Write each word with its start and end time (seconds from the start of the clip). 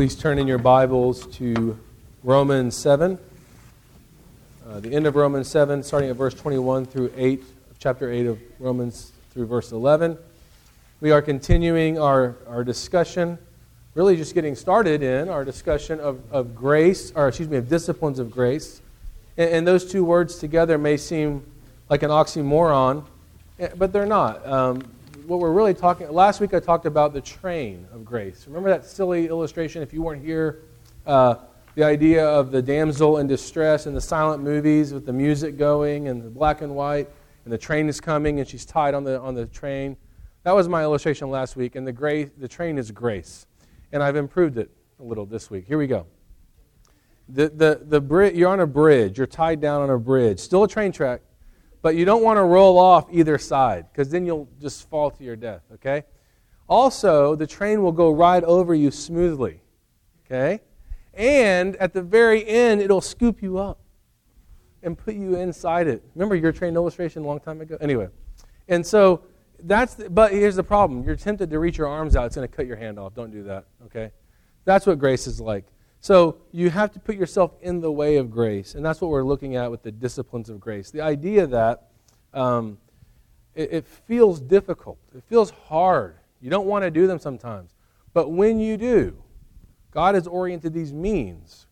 Please 0.00 0.16
turn 0.16 0.38
in 0.38 0.46
your 0.46 0.56
Bibles 0.56 1.26
to 1.36 1.78
Romans 2.24 2.74
7. 2.74 3.18
Uh, 4.66 4.80
the 4.80 4.94
end 4.94 5.06
of 5.06 5.14
Romans 5.14 5.46
7, 5.46 5.82
starting 5.82 6.08
at 6.08 6.16
verse 6.16 6.32
21 6.32 6.86
through 6.86 7.12
8, 7.14 7.44
chapter 7.78 8.10
8 8.10 8.24
of 8.24 8.38
Romans 8.58 9.12
through 9.30 9.44
verse 9.44 9.72
11. 9.72 10.16
We 11.02 11.10
are 11.10 11.20
continuing 11.20 11.98
our, 11.98 12.36
our 12.48 12.64
discussion, 12.64 13.36
really 13.94 14.16
just 14.16 14.32
getting 14.32 14.56
started 14.56 15.02
in 15.02 15.28
our 15.28 15.44
discussion 15.44 16.00
of, 16.00 16.22
of 16.32 16.54
grace, 16.54 17.12
or 17.14 17.28
excuse 17.28 17.50
me, 17.50 17.58
of 17.58 17.68
disciplines 17.68 18.18
of 18.18 18.30
grace. 18.30 18.80
And, 19.36 19.50
and 19.50 19.66
those 19.66 19.84
two 19.84 20.02
words 20.02 20.38
together 20.38 20.78
may 20.78 20.96
seem 20.96 21.44
like 21.90 22.02
an 22.02 22.10
oxymoron, 22.10 23.04
eh, 23.58 23.68
but 23.76 23.92
they're 23.92 24.06
not. 24.06 24.46
Um, 24.46 24.82
what 25.30 25.38
we're 25.38 25.52
really 25.52 25.72
talking 25.72 26.10
last 26.10 26.40
week 26.40 26.52
i 26.54 26.58
talked 26.58 26.86
about 26.86 27.12
the 27.12 27.20
train 27.20 27.86
of 27.92 28.04
grace. 28.04 28.46
Remember 28.48 28.68
that 28.68 28.84
silly 28.84 29.28
illustration? 29.28 29.80
If 29.80 29.92
you 29.92 30.02
weren't 30.02 30.24
here 30.24 30.62
uh, 31.06 31.36
the 31.76 31.84
idea 31.84 32.26
of 32.26 32.50
the 32.50 32.60
damsel 32.60 33.18
in 33.18 33.28
distress 33.28 33.86
in 33.86 33.94
the 33.94 34.00
silent 34.00 34.42
movies 34.42 34.92
with 34.92 35.06
the 35.06 35.12
music 35.12 35.56
going 35.56 36.08
and 36.08 36.20
the 36.20 36.28
black 36.28 36.62
and 36.62 36.74
white 36.74 37.08
and 37.44 37.52
the 37.52 37.58
train 37.58 37.88
is 37.88 38.00
coming 38.00 38.40
and 38.40 38.48
she's 38.48 38.64
tied 38.64 38.92
on 38.92 39.04
the 39.04 39.20
on 39.20 39.36
the 39.36 39.46
train. 39.46 39.96
That 40.42 40.50
was 40.50 40.68
my 40.68 40.82
illustration 40.82 41.30
last 41.30 41.54
week 41.54 41.76
and 41.76 41.86
the 41.86 42.28
the 42.36 42.48
train 42.48 42.76
is 42.76 42.90
grace. 42.90 43.46
And 43.92 44.02
i've 44.02 44.16
improved 44.16 44.58
it 44.58 44.68
a 44.98 45.04
little 45.04 45.26
this 45.26 45.48
week. 45.48 45.64
Here 45.64 45.78
we 45.78 45.86
go. 45.86 46.06
The, 47.28 47.50
the, 47.50 47.80
the 47.84 48.00
bri- 48.00 48.36
you're 48.36 48.48
on 48.48 48.58
a 48.58 48.66
bridge. 48.66 49.16
You're 49.16 49.28
tied 49.28 49.60
down 49.60 49.82
on 49.82 49.90
a 49.90 49.98
bridge. 49.98 50.40
Still 50.40 50.64
a 50.64 50.68
train 50.68 50.90
track 50.90 51.20
but 51.82 51.96
you 51.96 52.04
don't 52.04 52.22
want 52.22 52.36
to 52.36 52.42
roll 52.42 52.78
off 52.78 53.06
either 53.10 53.38
side 53.38 53.86
because 53.90 54.10
then 54.10 54.26
you'll 54.26 54.48
just 54.60 54.88
fall 54.88 55.10
to 55.10 55.24
your 55.24 55.36
death, 55.36 55.62
okay? 55.74 56.04
Also, 56.68 57.34
the 57.34 57.46
train 57.46 57.82
will 57.82 57.92
go 57.92 58.10
right 58.10 58.44
over 58.44 58.74
you 58.74 58.90
smoothly, 58.90 59.60
okay? 60.26 60.60
And 61.14 61.76
at 61.76 61.92
the 61.92 62.02
very 62.02 62.46
end, 62.46 62.80
it'll 62.80 63.00
scoop 63.00 63.42
you 63.42 63.58
up 63.58 63.80
and 64.82 64.96
put 64.96 65.14
you 65.14 65.36
inside 65.36 65.88
it. 65.88 66.02
Remember 66.14 66.34
your 66.34 66.52
train 66.52 66.74
illustration 66.74 67.22
a 67.22 67.26
long 67.26 67.40
time 67.40 67.60
ago? 67.60 67.76
Anyway, 67.80 68.08
and 68.68 68.86
so 68.86 69.22
that's, 69.64 69.94
the, 69.94 70.08
but 70.08 70.32
here's 70.32 70.56
the 70.56 70.64
problem. 70.64 71.02
You're 71.02 71.16
tempted 71.16 71.50
to 71.50 71.58
reach 71.58 71.78
your 71.78 71.88
arms 71.88 72.14
out, 72.14 72.26
it's 72.26 72.36
going 72.36 72.48
to 72.48 72.54
cut 72.54 72.66
your 72.66 72.76
hand 72.76 72.98
off. 72.98 73.14
Don't 73.14 73.32
do 73.32 73.42
that, 73.44 73.64
okay? 73.86 74.12
That's 74.64 74.86
what 74.86 74.98
grace 74.98 75.26
is 75.26 75.40
like. 75.40 75.66
So 76.00 76.38
you 76.50 76.70
have 76.70 76.92
to 76.92 77.00
put 77.00 77.16
yourself 77.16 77.52
in 77.60 77.80
the 77.80 77.92
way 77.92 78.16
of 78.16 78.30
grace, 78.30 78.74
and 78.74 78.84
that's 78.84 79.00
what 79.00 79.10
we're 79.10 79.22
looking 79.22 79.56
at 79.56 79.70
with 79.70 79.82
the 79.82 79.92
disciplines 79.92 80.48
of 80.48 80.58
grace. 80.58 80.90
The 80.90 81.02
idea 81.02 81.46
that 81.46 81.88
um, 82.32 82.78
it, 83.54 83.72
it 83.72 83.86
feels 83.86 84.40
difficult, 84.40 84.98
it 85.14 85.22
feels 85.28 85.50
hard. 85.50 86.16
You 86.40 86.48
don't 86.48 86.66
want 86.66 86.84
to 86.84 86.90
do 86.90 87.06
them 87.06 87.18
sometimes. 87.18 87.74
But 88.14 88.30
when 88.30 88.58
you 88.58 88.78
do, 88.78 89.22
God 89.90 90.14
has 90.14 90.26
oriented 90.26 90.72
these 90.72 90.92
means 90.92 91.66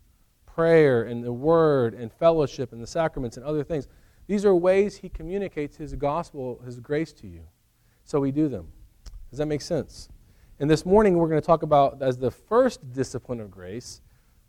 prayer 0.44 1.04
and 1.04 1.24
the 1.24 1.32
word 1.32 1.94
and 1.94 2.12
fellowship 2.12 2.72
and 2.72 2.82
the 2.82 2.86
sacraments 2.86 3.36
and 3.36 3.46
other 3.46 3.64
things. 3.64 3.88
These 4.26 4.44
are 4.44 4.54
ways 4.54 4.96
He 4.96 5.08
communicates 5.08 5.76
His 5.76 5.94
gospel, 5.94 6.60
His 6.64 6.80
grace 6.80 7.12
to 7.14 7.26
you. 7.26 7.42
So 8.04 8.20
we 8.20 8.30
do 8.30 8.48
them. 8.48 8.68
Does 9.30 9.38
that 9.38 9.46
make 9.46 9.62
sense? 9.62 10.08
And 10.60 10.68
this 10.68 10.84
morning 10.84 11.16
we're 11.16 11.28
going 11.28 11.40
to 11.40 11.46
talk 11.46 11.62
about, 11.62 12.02
as 12.02 12.18
the 12.18 12.30
first 12.30 12.92
discipline 12.92 13.40
of 13.40 13.50
grace, 13.50 14.00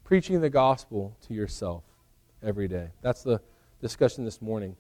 preaching 0.10 0.42
the 0.42 0.50
gospel 0.50 1.16
to 1.22 1.36
yourself 1.36 1.84
every 2.42 2.68
day. 2.68 2.90
That's 3.04 3.22
the 3.22 3.40
discussion 3.80 4.26
this 4.26 4.42
morning. 4.42 4.76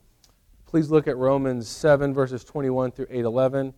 Please 0.65 0.89
look 0.89 1.07
at 1.07 1.17
Romans 1.17 1.67
7, 1.67 2.15
verses 2.15 2.43
21 2.43 2.89
through 2.89 3.05
8 3.11 3.25
11. 3.25 3.71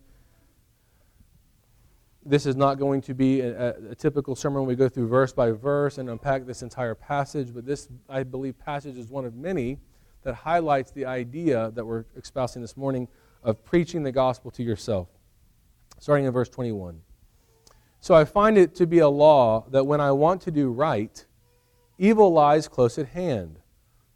This 2.24 2.46
is 2.46 2.56
not 2.56 2.78
going 2.78 3.02
to 3.02 3.12
be 3.12 3.42
a, 3.42 3.76
a, 3.90 3.94
typical 3.94 4.34
sermon 4.34 4.64
we 4.64 4.74
go 4.74 4.88
through 4.88 5.08
verse 5.08 5.34
by 5.34 5.50
verse 5.50 5.98
and 5.98 6.08
unpack 6.08 6.46
this 6.46 6.62
entire 6.62 6.94
passage, 6.94 7.52
but 7.52 7.66
this, 7.66 7.86
I 8.08 8.22
believe, 8.22 8.58
passage 8.58 8.96
is 8.96 9.10
one 9.10 9.26
of 9.26 9.34
many 9.34 9.78
that 10.22 10.34
highlights 10.34 10.90
the 10.90 11.04
idea 11.04 11.70
that 11.74 11.84
we're 11.84 12.06
espousing 12.16 12.62
this 12.62 12.78
morning 12.78 13.08
of 13.42 13.62
preaching 13.62 14.02
the 14.04 14.12
gospel 14.12 14.50
to 14.52 14.62
yourself. 14.62 15.08
Starting 15.98 16.24
in 16.24 16.32
verse 16.32 16.48
21. 16.48 17.02
So 18.00 18.14
I 18.14 18.24
find 18.24 18.56
it 18.56 18.74
to 18.76 18.86
be 18.86 19.00
a 19.00 19.08
law 19.10 19.66
that 19.68 19.84
when 19.84 20.00
I 20.00 20.12
want 20.12 20.40
to 20.42 20.50
do 20.50 20.70
right, 20.70 21.22
Evil 21.98 22.32
lies 22.32 22.68
close 22.68 22.98
at 22.98 23.08
hand. 23.08 23.58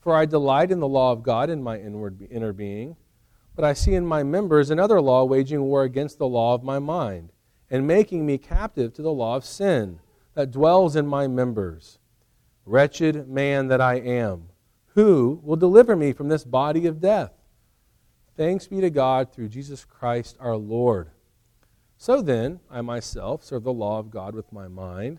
For 0.01 0.15
I 0.15 0.25
delight 0.25 0.71
in 0.71 0.79
the 0.79 0.87
law 0.87 1.11
of 1.11 1.25
God 1.25 1.51
in 1.51 1.63
my 1.63 1.79
inward 1.79 2.29
inner 2.31 2.53
being, 2.53 2.97
but 3.57 3.65
I 3.65 3.73
see 3.73 3.95
in 3.95 4.07
my 4.07 4.23
members 4.23 4.71
another 4.71 5.01
law 5.01 5.25
waging 5.25 5.63
war 5.63 5.83
against 5.83 6.19
the 6.19 6.29
law 6.29 6.55
of 6.55 6.63
my 6.63 6.79
mind, 6.79 7.33
and 7.69 7.89
making 7.89 8.25
me 8.25 8.39
captive 8.39 8.93
to 8.95 9.03
the 9.03 9.13
law 9.13 9.35
of 9.35 9.45
sin 9.45 9.99
that 10.35 10.53
dwells 10.53 10.95
in 10.95 11.09
my 11.09 11.27
members. 11.27 11.99
Wretched 12.65 13.29
man 13.29 13.67
that 13.67 13.81
I 13.81 13.95
am, 13.95 14.51
who 14.95 15.41
will 15.43 15.57
deliver 15.57 15.97
me 15.97 16.13
from 16.13 16.29
this 16.29 16.45
body 16.45 16.87
of 16.87 17.01
death? 17.01 17.33
Thanks 18.37 18.69
be 18.69 18.81
to 18.83 18.91
God 18.91 19.33
through 19.33 19.49
Jesus 19.49 19.85
Christ 19.85 20.37
our 20.39 20.57
Lord. 20.57 21.11
So 21.99 22.23
then, 22.23 22.61
I 22.71 22.81
myself 22.83 23.43
serve 23.43 23.65
the 23.65 23.73
law 23.73 23.99
of 23.99 24.11
God 24.11 24.35
with 24.35 24.53
my 24.53 24.69
mind 24.69 25.19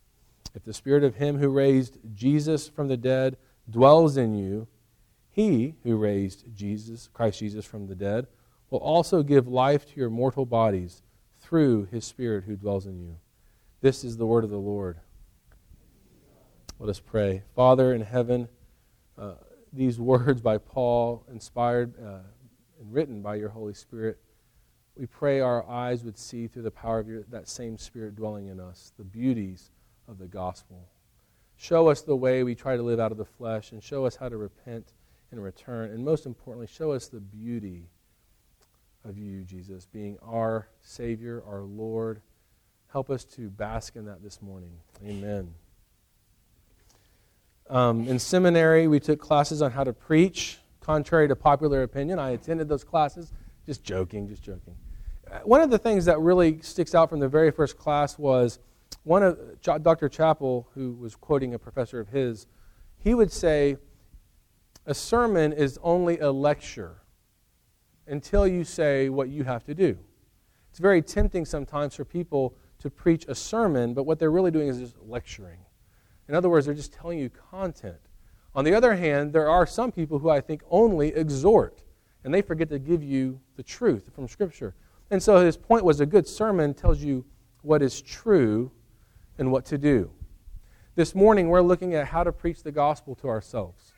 If 0.53 0.63
the 0.63 0.73
spirit 0.73 1.03
of 1.03 1.15
him 1.15 1.37
who 1.37 1.49
raised 1.49 1.97
Jesus 2.13 2.67
from 2.67 2.87
the 2.87 2.97
dead 2.97 3.37
dwells 3.69 4.17
in 4.17 4.35
you, 4.35 4.67
he 5.29 5.75
who 5.83 5.95
raised 5.95 6.43
Jesus, 6.53 7.09
Christ 7.13 7.39
Jesus 7.39 7.65
from 7.65 7.87
the 7.87 7.95
dead, 7.95 8.27
will 8.69 8.79
also 8.79 9.23
give 9.23 9.47
life 9.47 9.85
to 9.85 9.99
your 9.99 10.09
mortal 10.09 10.45
bodies 10.45 11.03
through 11.39 11.85
his 11.85 12.05
spirit 12.05 12.43
who 12.43 12.55
dwells 12.55 12.85
in 12.85 12.99
you. 12.99 13.17
This 13.81 14.03
is 14.03 14.17
the 14.17 14.25
word 14.25 14.43
of 14.43 14.49
the 14.49 14.57
Lord. 14.57 14.99
Let 16.79 16.89
us 16.89 16.99
pray. 16.99 17.43
Father 17.55 17.93
in 17.93 18.01
heaven, 18.01 18.49
uh, 19.17 19.35
these 19.71 19.99
words 19.99 20.41
by 20.41 20.57
Paul, 20.57 21.23
inspired 21.31 21.93
uh, 21.97 22.19
and 22.79 22.93
written 22.93 23.21
by 23.21 23.35
your 23.35 23.49
Holy 23.49 23.73
Spirit, 23.73 24.19
we 24.97 25.05
pray 25.05 25.39
our 25.39 25.67
eyes 25.69 26.03
would 26.03 26.17
see 26.17 26.47
through 26.47 26.63
the 26.63 26.71
power 26.71 26.99
of 26.99 27.07
your, 27.07 27.23
that 27.29 27.47
same 27.47 27.77
Spirit 27.77 28.15
dwelling 28.15 28.47
in 28.47 28.59
us 28.59 28.91
the 28.97 29.03
beauties 29.03 29.71
of 30.11 30.19
the 30.19 30.27
gospel. 30.27 30.89
Show 31.55 31.89
us 31.89 32.01
the 32.01 32.15
way 32.15 32.43
we 32.43 32.53
try 32.53 32.75
to 32.75 32.83
live 32.83 32.99
out 32.99 33.11
of 33.11 33.17
the 33.17 33.25
flesh 33.25 33.71
and 33.71 33.81
show 33.81 34.05
us 34.05 34.15
how 34.15 34.29
to 34.29 34.37
repent 34.37 34.93
and 35.31 35.41
return. 35.41 35.91
And 35.91 36.03
most 36.03 36.25
importantly, 36.25 36.67
show 36.67 36.91
us 36.91 37.07
the 37.07 37.19
beauty 37.19 37.89
of 39.03 39.17
you, 39.17 39.43
Jesus, 39.43 39.85
being 39.85 40.17
our 40.21 40.67
Savior, 40.81 41.41
our 41.47 41.61
Lord. 41.61 42.21
Help 42.91 43.09
us 43.09 43.23
to 43.23 43.49
bask 43.49 43.95
in 43.95 44.05
that 44.05 44.21
this 44.21 44.41
morning. 44.41 44.73
Amen. 45.05 45.53
Um, 47.69 48.07
in 48.07 48.19
seminary, 48.19 48.87
we 48.87 48.99
took 48.99 49.19
classes 49.19 49.61
on 49.61 49.71
how 49.71 49.85
to 49.85 49.93
preach, 49.93 50.59
contrary 50.81 51.29
to 51.29 51.35
popular 51.37 51.83
opinion. 51.83 52.19
I 52.19 52.31
attended 52.31 52.67
those 52.67 52.83
classes. 52.83 53.31
Just 53.65 53.83
joking, 53.83 54.27
just 54.27 54.43
joking. 54.43 54.75
Uh, 55.31 55.39
one 55.45 55.61
of 55.61 55.69
the 55.69 55.77
things 55.77 56.05
that 56.05 56.19
really 56.19 56.59
sticks 56.61 56.93
out 56.93 57.09
from 57.09 57.19
the 57.19 57.29
very 57.29 57.51
first 57.51 57.77
class 57.77 58.19
was 58.19 58.59
one 59.03 59.23
of 59.23 59.61
Dr. 59.61 60.09
Chappell, 60.09 60.69
who 60.73 60.93
was 60.93 61.15
quoting 61.15 61.53
a 61.53 61.59
professor 61.59 61.99
of 61.99 62.09
his, 62.09 62.47
he 62.97 63.13
would 63.13 63.31
say, 63.31 63.77
a 64.85 64.93
sermon 64.93 65.53
is 65.53 65.79
only 65.81 66.19
a 66.19 66.31
lecture 66.31 67.01
until 68.07 68.47
you 68.47 68.63
say 68.63 69.09
what 69.09 69.29
you 69.29 69.43
have 69.43 69.63
to 69.63 69.73
do. 69.73 69.97
It's 70.69 70.79
very 70.79 71.01
tempting 71.01 71.45
sometimes 71.45 71.95
for 71.95 72.05
people 72.05 72.55
to 72.79 72.89
preach 72.89 73.25
a 73.27 73.35
sermon, 73.35 73.93
but 73.93 74.03
what 74.03 74.19
they're 74.19 74.31
really 74.31 74.51
doing 74.51 74.67
is 74.67 74.79
just 74.79 74.95
lecturing. 75.01 75.59
In 76.27 76.35
other 76.35 76.49
words, 76.49 76.65
they're 76.65 76.75
just 76.75 76.93
telling 76.93 77.19
you 77.19 77.29
content. 77.29 77.99
On 78.55 78.65
the 78.65 78.73
other 78.73 78.95
hand, 78.95 79.33
there 79.33 79.49
are 79.49 79.65
some 79.65 79.91
people 79.91 80.19
who 80.19 80.29
I 80.29 80.41
think 80.41 80.61
only 80.69 81.09
exhort, 81.09 81.83
and 82.23 82.33
they 82.33 82.41
forget 82.41 82.69
to 82.69 82.79
give 82.79 83.03
you 83.03 83.39
the 83.55 83.63
truth 83.63 84.09
from 84.13 84.27
Scripture. 84.27 84.75
And 85.09 85.21
so 85.21 85.43
his 85.43 85.57
point 85.57 85.85
was 85.85 85.99
a 85.99 86.05
good 86.05 86.27
sermon 86.27 86.73
tells 86.73 86.99
you 86.99 87.25
what 87.61 87.81
is 87.81 88.01
true 88.01 88.71
and 89.41 89.51
what 89.51 89.65
to 89.65 89.77
do. 89.77 90.11
This 90.93 91.15
morning, 91.15 91.49
we're 91.49 91.63
looking 91.63 91.95
at 91.95 92.05
how 92.05 92.23
to 92.23 92.31
preach 92.31 92.61
the 92.61 92.71
gospel 92.71 93.15
to 93.15 93.27
ourselves. 93.27 93.91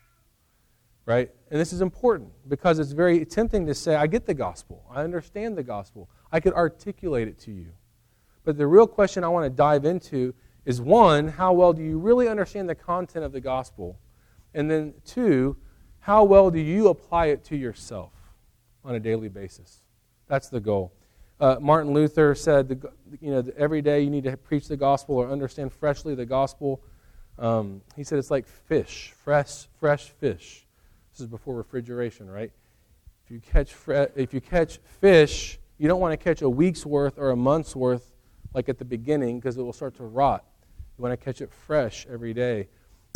Right? 1.04 1.30
And 1.50 1.60
this 1.60 1.70
is 1.70 1.82
important 1.82 2.30
because 2.48 2.78
it's 2.78 2.92
very 2.92 3.26
tempting 3.26 3.66
to 3.66 3.74
say, 3.74 3.94
I 3.94 4.06
get 4.06 4.24
the 4.24 4.32
gospel. 4.32 4.86
I 4.90 5.02
understand 5.02 5.58
the 5.58 5.62
gospel. 5.62 6.08
I 6.32 6.40
could 6.40 6.54
articulate 6.54 7.28
it 7.28 7.38
to 7.40 7.52
you. 7.52 7.72
But 8.42 8.56
the 8.56 8.66
real 8.66 8.86
question 8.86 9.22
I 9.22 9.28
want 9.28 9.44
to 9.44 9.50
dive 9.50 9.84
into 9.84 10.32
is 10.64 10.80
one, 10.80 11.28
how 11.28 11.52
well 11.52 11.74
do 11.74 11.82
you 11.82 11.98
really 11.98 12.26
understand 12.26 12.66
the 12.66 12.74
content 12.74 13.26
of 13.26 13.32
the 13.32 13.40
gospel? 13.40 13.98
And 14.54 14.70
then 14.70 14.94
two, 15.04 15.58
how 15.98 16.24
well 16.24 16.50
do 16.50 16.58
you 16.58 16.88
apply 16.88 17.26
it 17.26 17.44
to 17.44 17.56
yourself 17.56 18.12
on 18.82 18.94
a 18.94 19.00
daily 19.00 19.28
basis? 19.28 19.82
That's 20.26 20.48
the 20.48 20.60
goal. 20.60 20.94
Uh, 21.40 21.56
Martin 21.60 21.92
Luther 21.92 22.34
said, 22.34 22.68
the, 22.68 22.90
you 23.20 23.30
know, 23.30 23.44
every 23.56 23.82
day 23.82 24.00
you 24.00 24.10
need 24.10 24.24
to 24.24 24.36
preach 24.36 24.68
the 24.68 24.76
gospel 24.76 25.16
or 25.16 25.30
understand 25.30 25.72
freshly 25.72 26.14
the 26.14 26.26
gospel. 26.26 26.80
Um, 27.38 27.82
he 27.96 28.04
said 28.04 28.18
it's 28.18 28.30
like 28.30 28.46
fish, 28.46 29.12
fresh, 29.24 29.66
fresh 29.80 30.10
fish. 30.10 30.64
This 31.12 31.20
is 31.20 31.26
before 31.26 31.56
refrigeration, 31.56 32.30
right? 32.30 32.52
If 33.24 33.30
you 33.30 33.40
catch 33.40 33.72
fre- 33.72 34.12
if 34.16 34.34
you 34.34 34.40
catch 34.40 34.78
fish, 35.00 35.58
you 35.78 35.88
don't 35.88 36.00
want 36.00 36.12
to 36.12 36.22
catch 36.22 36.42
a 36.42 36.48
week's 36.48 36.86
worth 36.86 37.18
or 37.18 37.30
a 37.30 37.36
month's 37.36 37.74
worth 37.74 38.12
like 38.52 38.68
at 38.68 38.78
the 38.78 38.84
beginning 38.84 39.40
because 39.40 39.56
it 39.56 39.62
will 39.62 39.72
start 39.72 39.96
to 39.96 40.04
rot. 40.04 40.44
You 40.96 41.02
want 41.02 41.18
to 41.18 41.24
catch 41.24 41.40
it 41.40 41.50
fresh 41.50 42.06
every 42.08 42.34
day. 42.34 42.68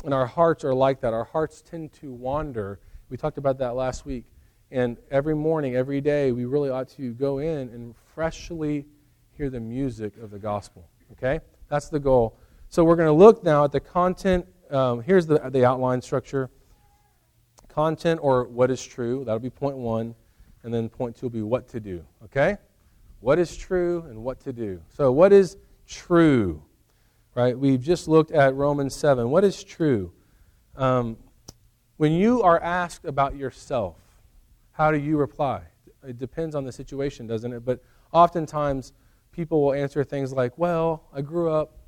And 0.04 0.12
our 0.14 0.26
hearts 0.26 0.64
are 0.64 0.74
like 0.74 1.00
that. 1.02 1.12
Our 1.12 1.24
hearts 1.24 1.62
tend 1.62 1.92
to 1.94 2.12
wander. 2.12 2.80
We 3.08 3.16
talked 3.16 3.38
about 3.38 3.58
that 3.58 3.74
last 3.74 4.06
week. 4.06 4.24
And 4.70 4.98
every 5.10 5.34
morning, 5.34 5.76
every 5.76 6.00
day, 6.00 6.32
we 6.32 6.44
really 6.44 6.70
ought 6.70 6.88
to 6.90 7.12
go 7.14 7.38
in 7.38 7.68
and 7.70 7.94
freshly 8.14 8.86
hear 9.36 9.48
the 9.48 9.60
music 9.60 10.16
of 10.18 10.30
the 10.30 10.38
gospel. 10.38 10.88
Okay? 11.12 11.40
That's 11.68 11.88
the 11.88 12.00
goal. 12.00 12.38
So 12.68 12.84
we're 12.84 12.96
going 12.96 13.06
to 13.06 13.12
look 13.12 13.42
now 13.42 13.64
at 13.64 13.72
the 13.72 13.80
content. 13.80 14.46
Um, 14.70 15.02
here's 15.02 15.26
the, 15.26 15.38
the 15.50 15.64
outline 15.64 16.02
structure 16.02 16.50
content 17.68 18.20
or 18.22 18.44
what 18.44 18.70
is 18.70 18.84
true. 18.84 19.24
That'll 19.24 19.38
be 19.38 19.50
point 19.50 19.76
one. 19.76 20.14
And 20.64 20.74
then 20.74 20.88
point 20.88 21.16
two 21.16 21.26
will 21.26 21.30
be 21.30 21.42
what 21.42 21.68
to 21.68 21.80
do. 21.80 22.04
Okay? 22.24 22.56
What 23.20 23.38
is 23.38 23.56
true 23.56 24.04
and 24.08 24.22
what 24.22 24.40
to 24.40 24.52
do. 24.52 24.82
So, 24.88 25.10
what 25.12 25.32
is 25.32 25.56
true? 25.86 26.62
Right? 27.34 27.58
We've 27.58 27.80
just 27.80 28.08
looked 28.08 28.32
at 28.32 28.54
Romans 28.54 28.94
7. 28.94 29.30
What 29.30 29.44
is 29.44 29.62
true? 29.62 30.12
Um, 30.76 31.16
when 31.96 32.12
you 32.12 32.42
are 32.42 32.60
asked 32.60 33.04
about 33.04 33.36
yourself, 33.36 33.96
how 34.78 34.92
do 34.92 34.98
you 34.98 35.16
reply? 35.16 35.62
It 36.06 36.18
depends 36.18 36.54
on 36.54 36.62
the 36.62 36.70
situation, 36.70 37.26
doesn't 37.26 37.52
it? 37.52 37.64
But 37.64 37.82
oftentimes, 38.12 38.92
people 39.32 39.60
will 39.60 39.72
answer 39.72 40.04
things 40.04 40.32
like, 40.32 40.56
Well, 40.56 41.02
I 41.12 41.20
grew 41.20 41.50
up 41.50 41.78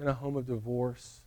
in 0.00 0.08
a 0.08 0.14
home 0.14 0.34
of 0.34 0.46
divorce. 0.46 1.20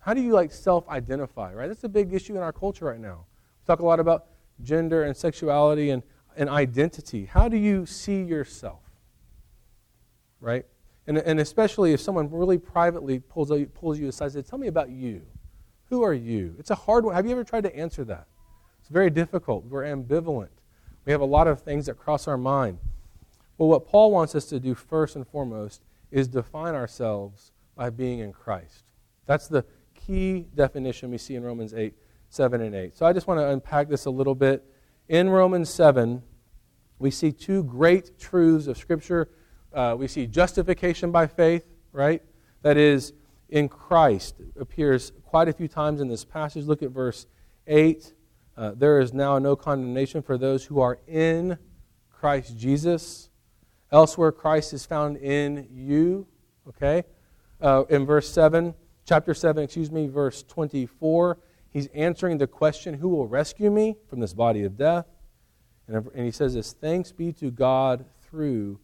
How 0.00 0.12
do 0.12 0.20
you 0.20 0.34
like 0.34 0.52
self-identify, 0.52 1.54
right? 1.54 1.66
That's 1.66 1.84
a 1.84 1.88
big 1.88 2.12
issue 2.12 2.36
in 2.36 2.42
our 2.42 2.52
culture 2.52 2.84
right 2.84 3.00
now. 3.00 3.24
We 3.62 3.66
talk 3.66 3.80
a 3.80 3.86
lot 3.86 4.00
about 4.00 4.26
gender 4.62 5.04
and 5.04 5.16
sexuality 5.16 5.88
and, 5.88 6.02
and 6.36 6.50
identity. 6.50 7.24
How 7.24 7.48
do 7.48 7.56
you 7.56 7.86
see 7.86 8.22
yourself? 8.22 8.82
Right? 10.40 10.66
And, 11.06 11.16
and 11.16 11.40
especially 11.40 11.94
if 11.94 12.00
someone 12.00 12.30
really 12.30 12.58
privately 12.58 13.18
pulls, 13.18 13.50
pulls 13.72 13.98
you 13.98 14.08
aside 14.08 14.26
and 14.26 14.32
says, 14.34 14.44
Tell 14.44 14.58
me 14.58 14.66
about 14.66 14.90
you. 14.90 15.22
Who 15.88 16.02
are 16.02 16.14
you? 16.14 16.54
It's 16.58 16.70
a 16.70 16.74
hard 16.74 17.06
one. 17.06 17.14
Have 17.14 17.24
you 17.24 17.32
ever 17.32 17.44
tried 17.44 17.64
to 17.64 17.74
answer 17.74 18.04
that? 18.04 18.26
Very 18.92 19.10
difficult. 19.10 19.64
We're 19.64 19.84
ambivalent. 19.84 20.48
We 21.04 21.12
have 21.12 21.20
a 21.20 21.26
lot 21.26 21.48
of 21.48 21.62
things 21.62 21.86
that 21.86 21.98
cross 21.98 22.28
our 22.28 22.36
mind. 22.36 22.78
Well, 23.58 23.68
what 23.68 23.86
Paul 23.86 24.10
wants 24.10 24.34
us 24.34 24.44
to 24.46 24.60
do 24.60 24.74
first 24.74 25.16
and 25.16 25.26
foremost 25.26 25.82
is 26.10 26.28
define 26.28 26.74
ourselves 26.74 27.52
by 27.74 27.90
being 27.90 28.18
in 28.20 28.32
Christ. 28.32 28.84
That's 29.26 29.48
the 29.48 29.64
key 29.94 30.46
definition 30.54 31.10
we 31.10 31.18
see 31.18 31.34
in 31.34 31.42
Romans 31.42 31.74
8, 31.74 31.94
7, 32.28 32.60
and 32.60 32.74
8. 32.74 32.96
So 32.96 33.06
I 33.06 33.12
just 33.12 33.26
want 33.26 33.40
to 33.40 33.48
unpack 33.48 33.88
this 33.88 34.04
a 34.04 34.10
little 34.10 34.34
bit. 34.34 34.64
In 35.08 35.30
Romans 35.30 35.70
7, 35.70 36.22
we 36.98 37.10
see 37.10 37.32
two 37.32 37.64
great 37.64 38.18
truths 38.18 38.66
of 38.66 38.76
Scripture 38.76 39.28
uh, 39.72 39.96
we 39.98 40.06
see 40.06 40.26
justification 40.26 41.10
by 41.10 41.26
faith, 41.26 41.64
right? 41.92 42.22
That 42.62 42.76
is, 42.76 43.12
in 43.48 43.68
Christ 43.68 44.36
appears 44.58 45.12
quite 45.24 45.48
a 45.48 45.52
few 45.52 45.68
times 45.68 46.00
in 46.00 46.08
this 46.08 46.24
passage. 46.24 46.64
Look 46.64 46.82
at 46.82 46.90
verse 46.90 47.26
8. 47.66 48.12
Uh, 48.56 48.72
there 48.76 49.00
is 49.00 49.12
now 49.12 49.38
no 49.38 49.56
condemnation 49.56 50.22
for 50.22 50.36
those 50.36 50.64
who 50.64 50.80
are 50.80 50.98
in 51.06 51.58
Christ 52.10 52.56
Jesus. 52.56 53.30
Elsewhere, 53.90 54.32
Christ 54.32 54.72
is 54.72 54.86
found 54.86 55.16
in 55.16 55.66
you. 55.70 56.26
Okay? 56.68 57.04
Uh, 57.60 57.84
in 57.88 58.04
verse 58.04 58.28
7, 58.28 58.74
chapter 59.04 59.34
7, 59.34 59.64
excuse 59.64 59.90
me, 59.90 60.06
verse 60.06 60.42
24, 60.42 61.38
he's 61.70 61.86
answering 61.88 62.38
the 62.38 62.46
question, 62.46 62.94
Who 62.94 63.08
will 63.08 63.26
rescue 63.26 63.70
me 63.70 63.96
from 64.08 64.20
this 64.20 64.34
body 64.34 64.64
of 64.64 64.76
death? 64.76 65.06
And, 65.88 66.06
and 66.14 66.24
he 66.24 66.30
says 66.30 66.54
this 66.54 66.72
Thanks 66.72 67.12
be 67.12 67.32
to 67.34 67.50
God 67.50 68.04
through 68.28 68.78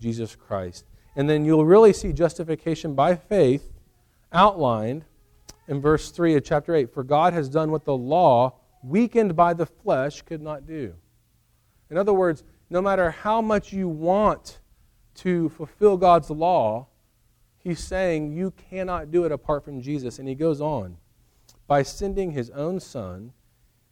Jesus 0.00 0.36
Christ. 0.36 0.84
And 1.16 1.28
then 1.28 1.44
you'll 1.44 1.66
really 1.66 1.92
see 1.92 2.12
justification 2.12 2.94
by 2.94 3.14
faith 3.14 3.72
outlined 4.32 5.04
in 5.68 5.80
verse 5.80 6.10
3 6.10 6.36
of 6.36 6.44
chapter 6.44 6.74
8. 6.74 6.92
For 6.92 7.02
God 7.02 7.32
has 7.32 7.48
done 7.48 7.70
what 7.70 7.84
the 7.84 7.96
law, 7.96 8.54
weakened 8.84 9.34
by 9.34 9.54
the 9.54 9.66
flesh, 9.66 10.22
could 10.22 10.42
not 10.42 10.66
do. 10.66 10.94
In 11.90 11.96
other 11.96 12.12
words, 12.12 12.44
no 12.70 12.80
matter 12.80 13.10
how 13.10 13.40
much 13.40 13.72
you 13.72 13.88
want 13.88 14.58
to 15.16 15.48
fulfill 15.50 15.96
God's 15.96 16.30
law, 16.30 16.88
he's 17.58 17.80
saying 17.80 18.32
you 18.32 18.52
cannot 18.70 19.10
do 19.10 19.24
it 19.24 19.32
apart 19.32 19.64
from 19.64 19.80
Jesus. 19.80 20.18
And 20.18 20.28
he 20.28 20.34
goes 20.34 20.60
on 20.60 20.96
by 21.66 21.82
sending 21.82 22.32
his 22.32 22.50
own 22.50 22.80
Son 22.80 23.32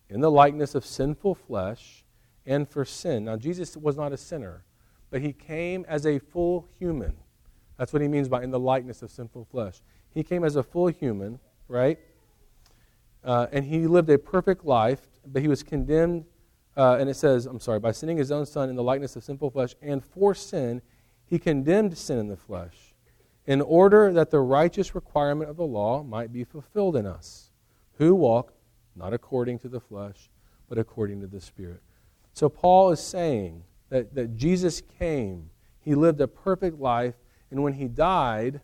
in 0.08 0.20
the 0.20 0.30
likeness 0.30 0.74
of 0.74 0.84
sinful 0.84 1.34
flesh 1.34 2.04
and 2.44 2.68
for 2.68 2.84
sin. 2.84 3.24
Now, 3.24 3.36
Jesus 3.36 3.76
was 3.76 3.96
not 3.96 4.12
a 4.12 4.16
sinner 4.16 4.64
but 5.12 5.20
he 5.20 5.34
came 5.34 5.84
as 5.86 6.06
a 6.06 6.18
full 6.18 6.66
human. 6.78 7.12
That's 7.76 7.92
what 7.92 8.00
he 8.00 8.08
means 8.08 8.28
by 8.28 8.42
in 8.42 8.50
the 8.50 8.58
likeness 8.58 9.02
of 9.02 9.10
sinful 9.10 9.44
flesh. 9.44 9.82
He 10.10 10.24
came 10.24 10.42
as 10.42 10.56
a 10.56 10.62
full 10.62 10.86
human, 10.88 11.38
right? 11.68 11.98
Uh, 13.24 13.46
and 13.52 13.64
he 13.64 13.86
lived 13.86 14.10
a 14.10 14.18
perfect 14.18 14.64
life, 14.64 15.00
but 15.26 15.42
he 15.42 15.48
was 15.48 15.62
condemned, 15.62 16.24
uh, 16.76 16.96
and 16.98 17.08
it 17.08 17.14
says, 17.14 17.46
I'm 17.46 17.60
sorry, 17.60 17.78
by 17.78 17.92
sending 17.92 18.16
his 18.16 18.32
own 18.32 18.46
son 18.46 18.68
in 18.68 18.76
the 18.76 18.82
likeness 18.82 19.14
of 19.16 19.22
sinful 19.22 19.50
flesh, 19.50 19.74
and 19.80 20.04
for 20.04 20.34
sin, 20.34 20.82
he 21.24 21.38
condemned 21.38 21.96
sin 21.96 22.18
in 22.18 22.28
the 22.28 22.36
flesh, 22.36 22.94
in 23.46 23.60
order 23.60 24.12
that 24.12 24.30
the 24.30 24.40
righteous 24.40 24.94
requirement 24.94 25.50
of 25.50 25.56
the 25.56 25.66
law 25.66 26.02
might 26.02 26.32
be 26.32 26.44
fulfilled 26.44 26.96
in 26.96 27.06
us, 27.06 27.50
who 27.98 28.14
walk 28.14 28.52
not 28.96 29.14
according 29.14 29.58
to 29.60 29.68
the 29.68 29.80
flesh, 29.80 30.30
but 30.68 30.78
according 30.78 31.20
to 31.20 31.26
the 31.26 31.40
Spirit. 31.40 31.80
So 32.32 32.48
Paul 32.48 32.90
is 32.90 33.00
saying 33.00 33.62
that, 33.88 34.14
that 34.14 34.36
Jesus 34.36 34.82
came. 34.98 35.50
He 35.80 35.94
lived 35.94 36.20
a 36.20 36.28
perfect 36.28 36.80
life, 36.80 37.14
and 37.50 37.62
when 37.62 37.74
he 37.74 37.88
died, 37.88 38.60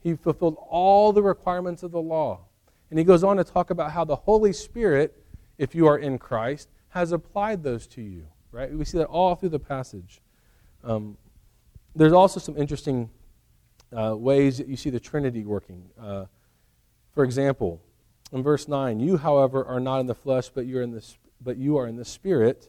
he 0.00 0.14
fulfilled 0.14 0.56
all 0.68 1.12
the 1.12 1.22
requirements 1.22 1.82
of 1.82 1.92
the 1.92 2.02
law. 2.02 2.43
And 2.90 2.98
he 2.98 3.04
goes 3.04 3.24
on 3.24 3.36
to 3.38 3.44
talk 3.44 3.70
about 3.70 3.92
how 3.92 4.04
the 4.04 4.16
Holy 4.16 4.52
Spirit, 4.52 5.22
if 5.58 5.74
you 5.74 5.86
are 5.86 5.98
in 5.98 6.18
Christ, 6.18 6.68
has 6.90 7.12
applied 7.12 7.62
those 7.62 7.86
to 7.88 8.02
you. 8.02 8.26
Right? 8.52 8.72
We 8.72 8.84
see 8.84 8.98
that 8.98 9.06
all 9.06 9.34
through 9.34 9.48
the 9.48 9.58
passage. 9.58 10.20
Um, 10.84 11.16
there's 11.96 12.12
also 12.12 12.38
some 12.38 12.56
interesting 12.56 13.10
uh, 13.96 14.16
ways 14.16 14.58
that 14.58 14.68
you 14.68 14.76
see 14.76 14.90
the 14.90 15.00
Trinity 15.00 15.44
working. 15.44 15.90
Uh, 16.00 16.26
for 17.12 17.24
example, 17.24 17.80
in 18.32 18.42
verse 18.42 18.68
9, 18.68 19.00
you, 19.00 19.16
however, 19.16 19.64
are 19.64 19.80
not 19.80 20.00
in 20.00 20.06
the 20.06 20.14
flesh, 20.14 20.48
but, 20.48 20.66
you're 20.66 20.82
in 20.82 20.90
the, 20.90 21.04
but 21.40 21.56
you 21.56 21.76
are 21.78 21.86
in 21.86 21.96
the 21.96 22.04
Spirit 22.04 22.68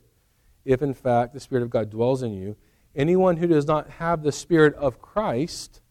if 0.65 0.81
in 0.81 0.93
fact 0.93 1.34
the 1.34 1.39
Spirit 1.39 1.63
of 1.63 1.69
God 1.69 1.89
dwells 1.89 2.24
in 2.24 2.34
you. 2.34 2.55
Anyone 2.95 3.38
who 3.38 3.48
does 3.48 3.67
not 3.67 3.89
have 3.91 4.24
the 4.24 4.31
Spirit 4.31 4.74
of 4.75 5.01
Christ 5.01 5.81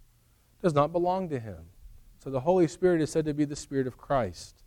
does 0.62 0.74
not 0.74 0.92
belong 0.92 1.28
to 1.28 1.38
him. 1.38 1.66
So 2.24 2.30
the 2.30 2.40
Holy 2.40 2.66
Spirit 2.66 3.02
is 3.02 3.10
said 3.10 3.26
to 3.26 3.34
be 3.34 3.44
the 3.44 3.54
Spirit 3.54 3.86
of 3.86 3.98
Christ. 3.98 4.64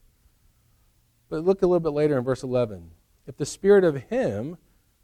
But 1.28 1.44
look 1.44 1.64
a 1.64 1.66
little 1.66 1.80
bit 1.80 1.90
later 1.90 2.16
in 2.16 2.24
verse 2.24 2.44
11. 2.44 2.92
If 3.26 3.36
the 3.36 3.48
spirit 3.48 3.84
of 3.84 3.96
him 4.04 4.58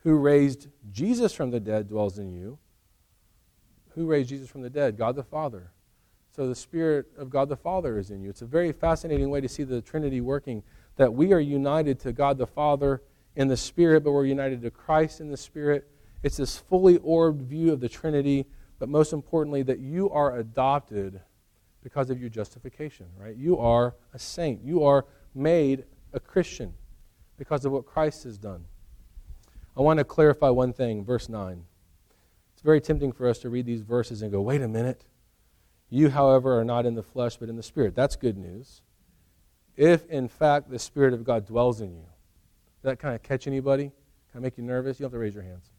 who 0.04 0.16
raised 0.16 0.68
Jesus 0.92 1.34
from 1.34 1.50
the 1.50 1.60
dead 1.60 1.90
dwells 1.90 2.20
in 2.20 2.32
you, 2.32 2.60
who 3.96 4.06
raised 4.06 4.30
Jesus 4.30 4.50
from 4.50 4.62
the 4.62 4.70
dead? 4.70 4.98
God 4.98 5.16
the 5.16 5.24
Father. 5.24 5.72
So 6.36 6.48
the 6.48 6.56
Spirit 6.56 7.08
of 7.18 7.30
God 7.30 7.50
the 7.50 7.58
Father 7.58 7.98
is 7.98 8.12
in 8.12 8.22
you. 8.22 8.30
It's 8.30 8.42
a 8.42 8.48
very 8.48 8.72
fascinating 8.72 9.30
way 9.30 9.42
to 9.42 9.50
see 9.50 9.64
the 9.64 9.82
Trinity 9.82 10.22
working 10.22 10.64
that 10.96 11.14
we 11.14 11.34
are 11.34 11.40
united 11.40 12.00
to 12.02 12.14
God 12.14 12.38
the 12.38 12.48
Father 12.48 13.02
in 13.36 13.48
the 13.48 13.58
Spirit, 13.58 14.04
but 14.04 14.12
we're 14.12 14.26
united 14.26 14.62
to 14.62 14.72
Christ 14.72 15.22
in 15.22 15.30
the 15.30 15.38
Spirit. 15.38 15.90
It's 16.22 16.38
this 16.38 16.58
fully 16.58 16.98
orbed 16.98 17.42
view 17.42 17.74
of 17.74 17.82
the 17.82 17.90
Trinity, 17.90 18.46
but 18.80 18.90
most 18.90 19.12
importantly, 19.12 19.64
that 19.64 19.80
you 19.80 20.10
are 20.12 20.38
adopted 20.38 21.20
because 21.84 22.10
of 22.10 22.20
your 22.20 22.30
justification, 22.30 23.08
right? 23.18 23.36
You 23.36 23.58
are 23.58 23.96
a 24.14 24.20
saint. 24.20 24.64
You 24.64 24.84
are 24.84 25.06
made 25.36 25.84
a 26.14 26.20
Christian 26.20 26.74
because 27.38 27.66
of 27.66 27.72
what 27.72 27.86
Christ 27.86 28.24
has 28.24 28.38
done. 28.38 28.66
I 29.76 29.82
want 29.82 29.98
to 29.98 30.04
clarify 30.04 30.50
one 30.50 30.72
thing, 30.72 31.04
verse 31.04 31.30
9. 31.30 31.64
It's 32.54 32.62
very 32.62 32.80
tempting 32.80 33.12
for 33.12 33.28
us 33.28 33.40
to 33.40 33.50
read 33.50 33.66
these 33.66 33.82
verses 33.82 34.22
and 34.22 34.32
go, 34.32 34.42
wait 34.42 34.62
a 34.62 34.68
minute. 34.68 35.06
You, 35.90 36.10
however, 36.10 36.60
are 36.60 36.64
not 36.64 36.86
in 36.86 36.96
the 36.96 37.04
flesh, 37.04 37.38
but 37.38 37.50
in 37.50 37.56
the 37.56 37.64
Spirit. 37.64 37.96
That's 37.96 38.16
good 38.16 38.38
news. 38.38 38.82
If, 39.76 40.06
in 40.08 40.28
fact, 40.28 40.70
the 40.70 40.80
Spirit 40.80 41.14
of 41.14 41.24
God 41.24 41.46
dwells 41.46 41.82
in 41.82 41.94
you. 41.94 42.06
Does 42.82 42.84
that 42.84 43.00
kind 43.00 43.16
of 43.16 43.24
catch 43.24 43.48
anybody? 43.48 43.86
Kind 43.86 44.36
of 44.36 44.42
make 44.44 44.58
you 44.58 44.64
nervous? 44.64 45.00
You 45.00 45.04
don't 45.04 45.12
have 45.12 45.16
to 45.18 45.20
raise 45.20 45.34
your 45.34 45.44
hands. 45.44 45.72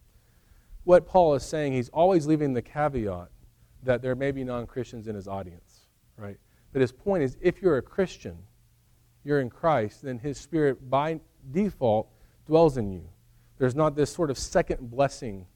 What 0.84 1.06
Paul 1.06 1.34
is 1.34 1.42
saying, 1.42 1.72
he's 1.72 1.88
always 1.88 2.26
leaving 2.26 2.52
the 2.52 2.62
caveat 2.62 3.28
that 3.84 4.02
there 4.02 4.14
may 4.14 4.30
be 4.30 4.44
non 4.44 4.66
Christians 4.66 5.06
in 5.08 5.14
his 5.14 5.28
audience, 5.28 5.63
right? 6.16 6.38
But 6.72 6.80
his 6.80 6.92
point 6.92 7.22
is 7.22 7.36
if 7.40 7.62
you're 7.62 7.76
a 7.76 7.82
Christian, 7.82 8.38
you're 9.24 9.40
in 9.40 9.50
Christ, 9.50 10.02
then 10.02 10.18
his 10.18 10.38
Spirit 10.38 10.90
by 10.90 11.20
default 11.50 12.08
dwells 12.46 12.76
in 12.76 12.90
you. 12.90 13.08
There's 13.58 13.74
not 13.74 13.94
this 13.96 14.12
sort 14.12 14.30
of 14.30 14.38
second 14.38 14.90
blessing 14.90 15.46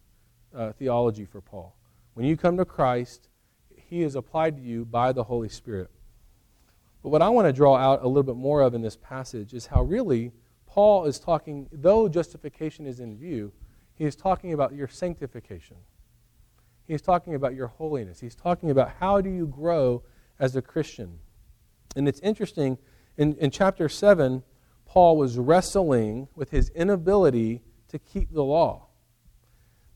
uh, 0.55 0.73
theology 0.73 1.25
for 1.25 1.41
Paul. 1.41 1.75
When 2.15 2.27
you 2.27 2.37
come 2.37 2.57
to 2.57 2.65
Christ, 2.65 3.29
he 3.77 4.03
is 4.03 4.15
applied 4.15 4.57
to 4.57 4.63
you 4.63 4.85
by 4.85 5.13
the 5.13 5.25
Holy 5.25 5.49
Spirit. 5.49 5.91
But 7.03 7.11
what 7.11 7.23
I 7.23 7.29
want 7.29 7.47
to 7.47 7.53
draw 7.53 7.77
out 7.77 8.03
a 8.03 8.09
little 8.09 8.23
bit 8.23 8.37
more 8.37 8.61
of 8.61 8.75
in 8.75 8.83
this 8.83 8.97
passage 8.97 9.55
is 9.55 9.67
how 9.67 9.83
really 9.83 10.33
Paul 10.67 11.07
is 11.07 11.19
talking, 11.19 11.69
though 11.73 12.09
justification 12.09 12.87
is 12.87 13.01
in 13.01 13.17
view, 13.17 13.53
he 13.95 14.05
is 14.05 14.15
talking 14.15 14.53
about 14.53 14.75
your 14.75 14.89
sanctification. 14.89 15.77
He's 16.87 17.03
talking 17.03 17.35
about 17.35 17.55
your 17.55 17.67
holiness. 17.67 18.21
He's 18.21 18.35
talking 18.35 18.71
about 18.71 18.93
how 18.99 19.21
do 19.21 19.29
you 19.29 19.47
grow 19.47 20.03
as 20.39 20.57
a 20.57 20.63
Christian. 20.63 21.19
And 21.97 22.09
it's 22.09 22.21
interesting, 22.21 22.79
in, 23.17 23.37
in 23.37 23.51
chapter 23.51 23.89
7, 23.89 24.43
Paul 24.87 25.17
was 25.17 25.39
wrestling 25.39 26.29
with 26.35 26.51
his 26.51 26.71
inability 26.71 27.63
to 27.89 27.99
keep 27.99 28.33
the 28.33 28.45
law. 28.45 28.87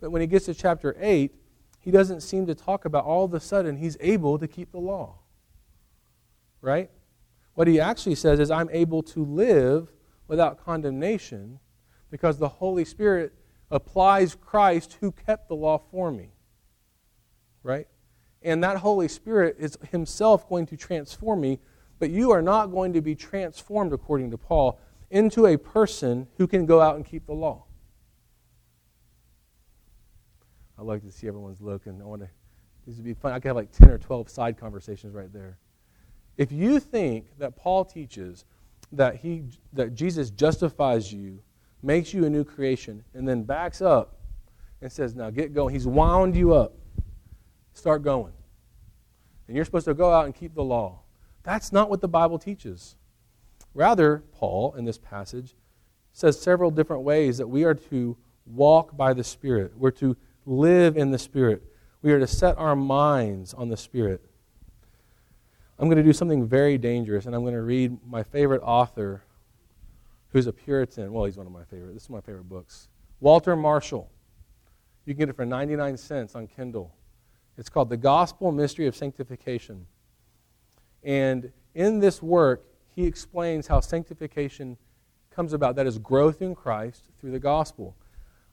But 0.01 0.11
when 0.11 0.21
he 0.21 0.27
gets 0.27 0.47
to 0.47 0.55
chapter 0.55 0.97
8, 0.99 1.33
he 1.81 1.91
doesn't 1.91 2.21
seem 2.21 2.47
to 2.47 2.55
talk 2.55 2.85
about 2.85 3.05
all 3.05 3.25
of 3.25 3.35
a 3.35 3.41
sudden 3.41 3.77
he's 3.77 3.97
able 4.01 4.39
to 4.39 4.49
keep 4.49 4.73
the 4.73 4.79
law. 4.79 5.19
Right? 6.61 6.91
What 7.55 7.69
he 7.69 7.81
actually 7.81 8.15
says 8.15 8.39
is, 8.39 8.51
I'm 8.51 8.71
able 8.71 9.03
to 9.05 9.25
live 9.25 9.93
without 10.29 10.65
condemnation 10.65 11.59
because 12.11 12.39
the 12.39 12.49
Holy 12.49 12.85
Spirit 12.85 13.33
applies 13.71 14.35
Christ 14.35 14.99
who 15.01 15.13
kept 15.13 15.49
the 15.49 15.57
law 15.57 15.79
for 15.91 16.13
me. 16.13 16.31
Right? 17.63 17.87
And 18.45 18.63
that 18.65 18.79
Holy 18.79 19.09
Spirit 19.09 19.57
is 19.59 19.79
himself 19.91 20.49
going 20.49 20.67
to 20.67 20.77
transform 20.77 21.41
me, 21.41 21.61
but 21.99 22.11
you 22.11 22.31
are 22.33 22.43
not 22.43 22.67
going 22.67 22.93
to 22.95 23.01
be 23.01 23.15
transformed, 23.15 23.93
according 23.93 24.31
to 24.33 24.39
Paul, 24.39 24.81
into 25.11 25.47
a 25.47 25.57
person 25.57 26.27
who 26.39 26.47
can 26.47 26.67
go 26.67 26.81
out 26.81 26.97
and 26.97 27.05
keep 27.05 27.27
the 27.27 27.35
law. 27.35 27.65
I 30.79 30.83
like 30.83 31.03
to 31.03 31.13
see 31.13 31.29
everyone's 31.29 31.61
look, 31.61 31.87
and 31.87 32.03
I 32.03 32.07
want 32.07 32.23
to. 32.23 32.29
This 32.87 32.97
would 32.97 33.05
be 33.05 33.15
fun. 33.15 33.33
I 33.33 33.39
could 33.39 33.49
have 33.49 33.57
like 33.57 33.71
10 33.71 33.91
or 33.91 33.99
12 33.99 34.29
side 34.29 34.59
conversations 34.59 35.15
right 35.15 35.33
there. 35.33 35.59
If 36.37 36.51
you 36.51 36.81
think 36.81 37.39
that 37.39 37.55
Paul 37.55 37.85
teaches 37.85 38.45
that, 38.91 39.17
he, 39.17 39.45
that 39.73 39.95
Jesus 39.95 40.31
justifies 40.31 41.13
you, 41.13 41.39
makes 41.83 42.13
you 42.13 42.25
a 42.25 42.31
new 42.31 42.43
creation, 42.43 43.05
and 43.15 43.29
then 43.29 43.45
backs 43.45 43.81
up 43.81 44.19
and 44.81 44.91
says, 44.91 45.15
Now 45.15 45.31
get 45.31 45.55
going, 45.55 45.73
he's 45.73 45.87
wound 45.87 46.35
you 46.35 46.55
up. 46.55 46.75
Start 47.75 48.03
going. 48.03 48.33
And 49.47 49.57
you're 49.57 49.65
supposed 49.65 49.87
to 49.87 49.95
go 49.95 50.11
out 50.11 50.27
and 50.27 50.35
keep 50.35 50.55
the 50.55 50.65
law. 50.65 51.01
That's 51.43 51.73
not 51.73 51.91
what 51.91 52.01
the 52.01 52.09
Bible 52.09 52.39
teaches. 52.39 52.97
Rather, 53.75 54.23
Paul, 54.33 54.75
in 54.77 54.85
this 54.85 54.99
passage, 54.99 55.55
says 56.13 56.41
several 56.41 56.71
different 56.71 57.03
ways 57.03 57.39
that 57.39 57.49
we 57.49 57.65
are 57.65 57.75
to 57.75 58.17
walk 58.47 58.97
by 58.97 59.13
the 59.13 59.25
Spirit. 59.25 59.73
We're 59.77 59.91
to 59.93 60.17
live 60.45 60.97
in 60.97 61.11
the 61.11 61.19
Spirit. 61.19 61.63
We 62.03 62.13
are 62.13 62.19
to 62.19 62.27
set 62.27 62.59
our 62.59 62.77
minds 62.77 63.55
on 63.55 63.69
the 63.69 63.77
Spirit. 63.77 64.21
I'm 65.79 65.89
going 65.89 65.97
to 65.97 66.03
do 66.03 66.13
something 66.13 66.47
very 66.47 66.79
dangerous, 66.79 67.27
and 67.27 67.35
I'm 67.35 67.43
going 67.43 67.55
to 67.55 67.63
read 67.63 67.97
my 68.07 68.23
favorite 68.23 68.63
author, 68.63 69.23
who's 70.29 70.47
a 70.47 70.53
Puritan. 70.53 71.13
Well, 71.13 71.25
he's 71.25 71.37
one 71.37 71.47
of 71.47 71.53
my 71.53 71.65
favorite. 71.65 71.95
This 71.95 72.05
is 72.05 72.11
my 72.11 72.21
favorite 72.21 72.49
books. 72.49 72.89
Walter 73.21 73.57
Marshall. 73.57 74.11
You 75.07 75.15
can 75.15 75.19
get 75.19 75.29
it 75.31 75.37
for 75.37 75.47
99 75.47 75.97
cents 75.97 76.35
on 76.35 76.47
Kindle. 76.47 76.95
It's 77.59 77.69
called 77.69 77.91
The 77.91 77.97
Gospel 77.97 78.53
Mystery 78.53 78.87
of 78.87 78.97
Sanctification. 78.97 79.87
And 81.03 81.53
in 81.75 81.99
this 81.99 82.23
work, 82.23 82.65
he 82.95 83.05
explains 83.05 83.67
how 83.67 83.81
sanctification 83.81 84.77
comes 85.31 85.53
about 85.53 85.77
that 85.77 85.87
is 85.87 85.99
growth 85.99 86.43
in 86.43 86.55
Christ 86.55 87.09
through 87.19 87.33
the 87.33 87.39
gospel. 87.39 87.97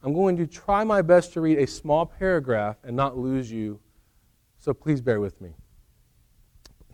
I'm 0.02 0.14
going 0.14 0.38
to 0.38 0.48
try 0.48 0.84
my 0.84 1.02
best 1.02 1.34
to 1.34 1.42
read 1.42 1.58
a 1.58 1.68
small 1.68 2.06
paragraph 2.06 2.78
and 2.84 2.96
not 2.96 3.18
lose 3.18 3.52
you, 3.52 3.80
so 4.58 4.74
please 4.74 5.02
bear 5.02 5.20
with 5.20 5.42
me. 5.42 5.52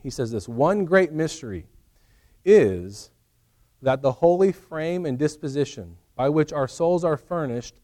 He 0.01 0.09
says 0.09 0.31
this 0.31 0.47
One 0.47 0.85
great 0.85 1.11
mystery 1.11 1.67
is 2.43 3.11
that 3.81 4.01
the 4.01 4.11
holy 4.11 4.51
frame 4.51 5.05
and 5.05 5.17
disposition 5.17 5.97
by 6.15 6.29
which 6.29 6.51
our 6.51 6.67
souls 6.67 7.03
are 7.03 7.17
furnished 7.17 7.75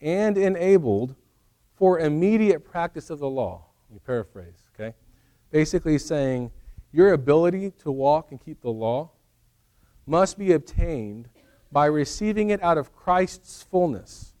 and 0.00 0.38
enabled 0.38 1.14
for 1.74 1.98
immediate 1.98 2.64
practice 2.64 3.10
of 3.10 3.18
the 3.18 3.28
law. 3.28 3.66
Let 3.90 3.94
me 3.94 4.00
paraphrase, 4.06 4.54
okay? 4.74 4.94
Basically 5.50 5.98
saying, 5.98 6.52
your 6.92 7.12
ability 7.12 7.72
to 7.82 7.90
walk 7.90 8.30
and 8.30 8.40
keep 8.40 8.60
the 8.60 8.70
law 8.70 9.10
must 10.06 10.38
be 10.38 10.52
obtained 10.52 11.28
by 11.72 11.86
receiving 11.86 12.50
it 12.50 12.62
out 12.62 12.78
of 12.78 12.94
Christ's 12.94 13.64
fullness. 13.64 14.34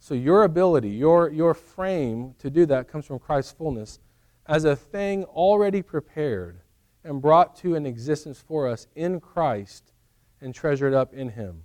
So, 0.00 0.14
your 0.14 0.42
ability, 0.42 0.90
your, 0.90 1.30
your 1.30 1.54
frame 1.54 2.34
to 2.38 2.50
do 2.50 2.66
that 2.66 2.88
comes 2.88 3.06
from 3.06 3.20
Christ's 3.20 3.52
fullness 3.52 4.00
as 4.46 4.64
a 4.64 4.74
thing 4.74 5.22
already 5.24 5.82
prepared 5.82 6.60
and 7.04 7.22
brought 7.22 7.56
to 7.58 7.76
an 7.76 7.86
existence 7.86 8.40
for 8.40 8.66
us 8.66 8.88
in 8.96 9.20
Christ 9.20 9.92
and 10.40 10.52
treasured 10.52 10.94
up 10.94 11.14
in 11.14 11.28
Him. 11.28 11.62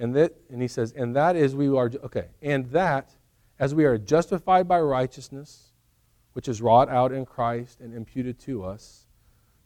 And 0.00 0.16
that, 0.16 0.34
and 0.50 0.60
he 0.60 0.66
says, 0.68 0.92
and 0.96 1.14
that 1.14 1.36
is 1.36 1.54
we 1.54 1.68
are 1.68 1.92
okay, 2.02 2.28
and 2.42 2.70
that 2.70 3.14
as 3.60 3.74
we 3.74 3.84
are 3.84 3.98
justified 3.98 4.66
by 4.66 4.80
righteousness 4.80 5.66
which 6.32 6.48
is 6.48 6.62
wrought 6.62 6.88
out 6.88 7.12
in 7.12 7.26
Christ 7.26 7.80
and 7.80 7.94
imputed 7.94 8.38
to 8.40 8.64
us, 8.64 9.06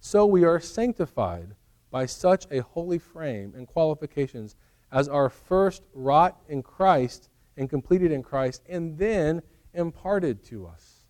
so 0.01 0.27
we 0.27 0.45
are 0.45 0.59
sanctified 0.59 1.55
by 1.91 2.05
such 2.05 2.47
a 2.51 2.61
holy 2.61 2.99
frame 2.99 3.55
and 3.57 3.69
qualifications 3.69 4.57
as 4.91 5.09
are 5.09 5.31
first 5.31 5.83
wrought 5.95 6.37
in 6.49 6.63
Christ 6.63 7.29
and 7.57 7.71
completed 7.71 8.11
in 8.11 8.23
Christ 8.23 8.63
and 8.69 8.99
then 8.99 9.41
imparted 9.75 10.45
to 10.47 10.67
us. 10.67 11.05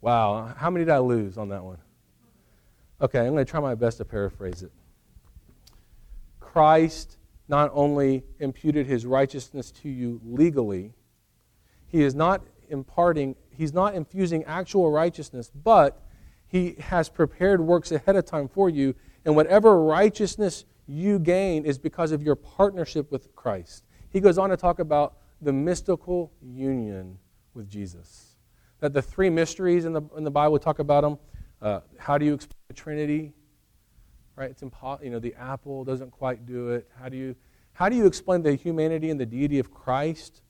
Wow, 0.00 0.54
how 0.56 0.70
many 0.70 0.86
did 0.86 0.92
I 0.92 0.98
lose 0.98 1.36
on 1.36 1.50
that 1.50 1.62
one? 1.62 1.78
Okay, 3.00 3.20
I'm 3.20 3.32
going 3.32 3.44
to 3.44 3.50
try 3.50 3.60
my 3.60 3.74
best 3.74 3.98
to 3.98 4.04
paraphrase 4.04 4.62
it. 4.62 4.72
Christ 6.40 7.18
not 7.48 7.70
only 7.74 8.24
imputed 8.38 8.86
his 8.86 9.04
righteousness 9.04 9.70
to 9.82 9.90
you 9.90 10.20
legally, 10.24 10.94
he 11.94 12.02
is 12.02 12.16
not 12.16 12.42
imparting 12.70 13.36
he's 13.50 13.72
not 13.72 13.94
infusing 13.94 14.42
actual 14.46 14.90
righteousness, 14.90 15.52
but 15.62 16.02
he 16.48 16.74
has 16.80 17.08
prepared 17.08 17.60
works 17.60 17.92
ahead 17.92 18.16
of 18.16 18.24
time 18.24 18.48
for 18.48 18.68
you. 18.68 18.96
And 19.24 19.36
whatever 19.36 19.80
righteousness 19.80 20.64
you 20.88 21.20
gain 21.20 21.64
is 21.64 21.78
because 21.78 22.10
of 22.10 22.20
your 22.20 22.34
partnership 22.34 23.12
with 23.12 23.32
Christ. 23.36 23.84
He 24.10 24.18
goes 24.18 24.38
on 24.38 24.50
to 24.50 24.56
talk 24.56 24.80
about 24.80 25.18
the 25.40 25.52
mystical 25.52 26.32
union 26.42 27.16
with 27.54 27.70
Jesus. 27.70 28.38
That 28.80 28.92
the 28.92 29.00
three 29.00 29.30
mysteries 29.30 29.84
in 29.84 29.92
the, 29.92 30.02
in 30.16 30.24
the 30.24 30.32
Bible, 30.32 30.58
talk 30.58 30.80
about 30.80 31.02
them. 31.02 31.16
Uh, 31.62 31.80
how 31.96 32.18
do 32.18 32.26
you 32.26 32.34
explain 32.34 32.58
the 32.66 32.74
Trinity? 32.74 33.32
Right? 34.34 34.50
It's 34.50 34.62
impossible. 34.62 35.04
You 35.04 35.12
know, 35.12 35.20
the 35.20 35.34
apple 35.34 35.84
doesn't 35.84 36.10
quite 36.10 36.44
do 36.44 36.70
it. 36.70 36.88
How 37.00 37.08
do 37.08 37.16
you 37.16 37.36
how 37.72 37.88
do 37.88 37.94
you 37.94 38.06
explain 38.06 38.42
the 38.42 38.56
humanity 38.56 39.10
and 39.10 39.20
the 39.20 39.26
deity 39.26 39.60
of 39.60 39.72
Christ? 39.72 40.40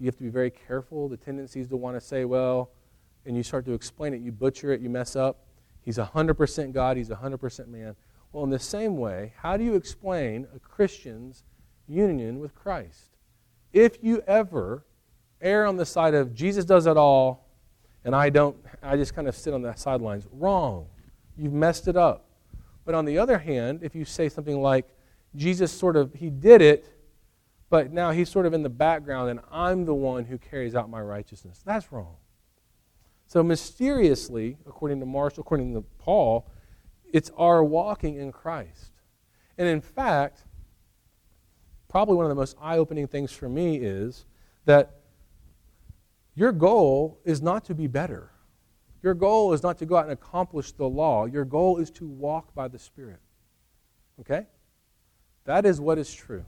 You 0.00 0.06
have 0.06 0.16
to 0.16 0.22
be 0.22 0.30
very 0.30 0.50
careful. 0.50 1.08
The 1.08 1.16
tendency 1.16 1.60
is 1.60 1.68
to 1.68 1.76
want 1.76 1.96
to 1.96 2.00
say, 2.00 2.24
well, 2.24 2.70
and 3.26 3.36
you 3.36 3.42
start 3.42 3.66
to 3.66 3.74
explain 3.74 4.14
it, 4.14 4.22
you 4.22 4.32
butcher 4.32 4.72
it, 4.72 4.80
you 4.80 4.88
mess 4.88 5.14
up. 5.14 5.44
He's 5.82 5.98
100% 5.98 6.72
God, 6.72 6.96
he's 6.96 7.10
100% 7.10 7.68
man. 7.68 7.94
Well, 8.32 8.44
in 8.44 8.50
the 8.50 8.58
same 8.58 8.96
way, 8.96 9.34
how 9.36 9.56
do 9.56 9.64
you 9.64 9.74
explain 9.74 10.46
a 10.54 10.58
Christian's 10.58 11.44
union 11.86 12.38
with 12.38 12.54
Christ? 12.54 13.16
If 13.72 14.02
you 14.02 14.22
ever 14.26 14.84
err 15.40 15.66
on 15.66 15.76
the 15.76 15.86
side 15.86 16.14
of 16.14 16.34
Jesus 16.34 16.64
does 16.64 16.86
it 16.86 16.96
all 16.96 17.46
and 18.04 18.14
I 18.14 18.30
don't, 18.30 18.56
I 18.82 18.96
just 18.96 19.14
kind 19.14 19.28
of 19.28 19.36
sit 19.36 19.52
on 19.52 19.62
the 19.62 19.74
sidelines, 19.74 20.26
wrong. 20.32 20.86
You've 21.36 21.52
messed 21.52 21.88
it 21.88 21.96
up. 21.96 22.26
But 22.86 22.94
on 22.94 23.04
the 23.04 23.18
other 23.18 23.38
hand, 23.38 23.80
if 23.82 23.94
you 23.94 24.04
say 24.04 24.28
something 24.28 24.60
like, 24.60 24.88
Jesus 25.36 25.70
sort 25.70 25.96
of, 25.96 26.14
he 26.14 26.30
did 26.30 26.62
it, 26.62 26.84
but 27.70 27.92
now 27.92 28.10
he's 28.10 28.28
sort 28.28 28.46
of 28.46 28.52
in 28.52 28.62
the 28.62 28.68
background 28.68 29.30
and 29.30 29.40
I'm 29.50 29.86
the 29.86 29.94
one 29.94 30.24
who 30.24 30.36
carries 30.36 30.74
out 30.74 30.90
my 30.90 31.00
righteousness, 31.00 31.62
that's 31.64 31.90
wrong. 31.90 32.16
So 33.26 33.44
mysteriously, 33.44 34.58
according 34.66 34.98
to 35.00 35.06
Marshall, 35.06 35.42
according 35.42 35.72
to 35.74 35.82
Paul, 35.98 36.50
it's 37.12 37.30
our 37.36 37.62
walking 37.62 38.16
in 38.16 38.32
Christ. 38.32 38.90
And 39.56 39.68
in 39.68 39.80
fact, 39.80 40.42
probably 41.88 42.16
one 42.16 42.24
of 42.24 42.28
the 42.28 42.34
most 42.34 42.56
eye 42.60 42.76
opening 42.76 43.06
things 43.06 43.30
for 43.30 43.48
me 43.48 43.76
is 43.76 44.26
that 44.64 44.96
your 46.34 46.50
goal 46.50 47.20
is 47.24 47.40
not 47.40 47.64
to 47.66 47.74
be 47.74 47.86
better. 47.86 48.30
Your 49.02 49.14
goal 49.14 49.52
is 49.52 49.62
not 49.62 49.78
to 49.78 49.86
go 49.86 49.96
out 49.96 50.04
and 50.04 50.12
accomplish 50.12 50.72
the 50.72 50.88
law. 50.88 51.26
Your 51.26 51.44
goal 51.44 51.78
is 51.78 51.90
to 51.92 52.08
walk 52.08 52.54
by 52.54 52.68
the 52.68 52.78
Spirit. 52.78 53.20
Okay? 54.20 54.46
That 55.44 55.64
is 55.64 55.80
what 55.80 55.98
is 55.98 56.12
true. 56.12 56.44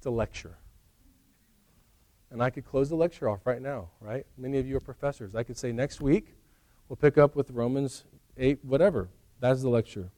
It's 0.00 0.06
a 0.06 0.10
lecture. 0.10 0.56
And 2.30 2.42
I 2.42 2.48
could 2.48 2.64
close 2.64 2.88
the 2.88 2.96
lecture 2.96 3.28
off 3.28 3.40
right 3.44 3.60
now, 3.60 3.90
right? 4.00 4.24
Many 4.38 4.56
of 4.56 4.66
you 4.66 4.78
are 4.78 4.80
professors. 4.80 5.34
I 5.34 5.42
could 5.42 5.58
say 5.58 5.72
next 5.72 6.00
week 6.00 6.36
we'll 6.88 6.96
pick 6.96 7.18
up 7.18 7.36
with 7.36 7.50
Romans 7.50 8.04
8, 8.38 8.64
whatever. 8.64 9.10
That's 9.40 9.60
the 9.60 9.68
lecture. 9.68 10.10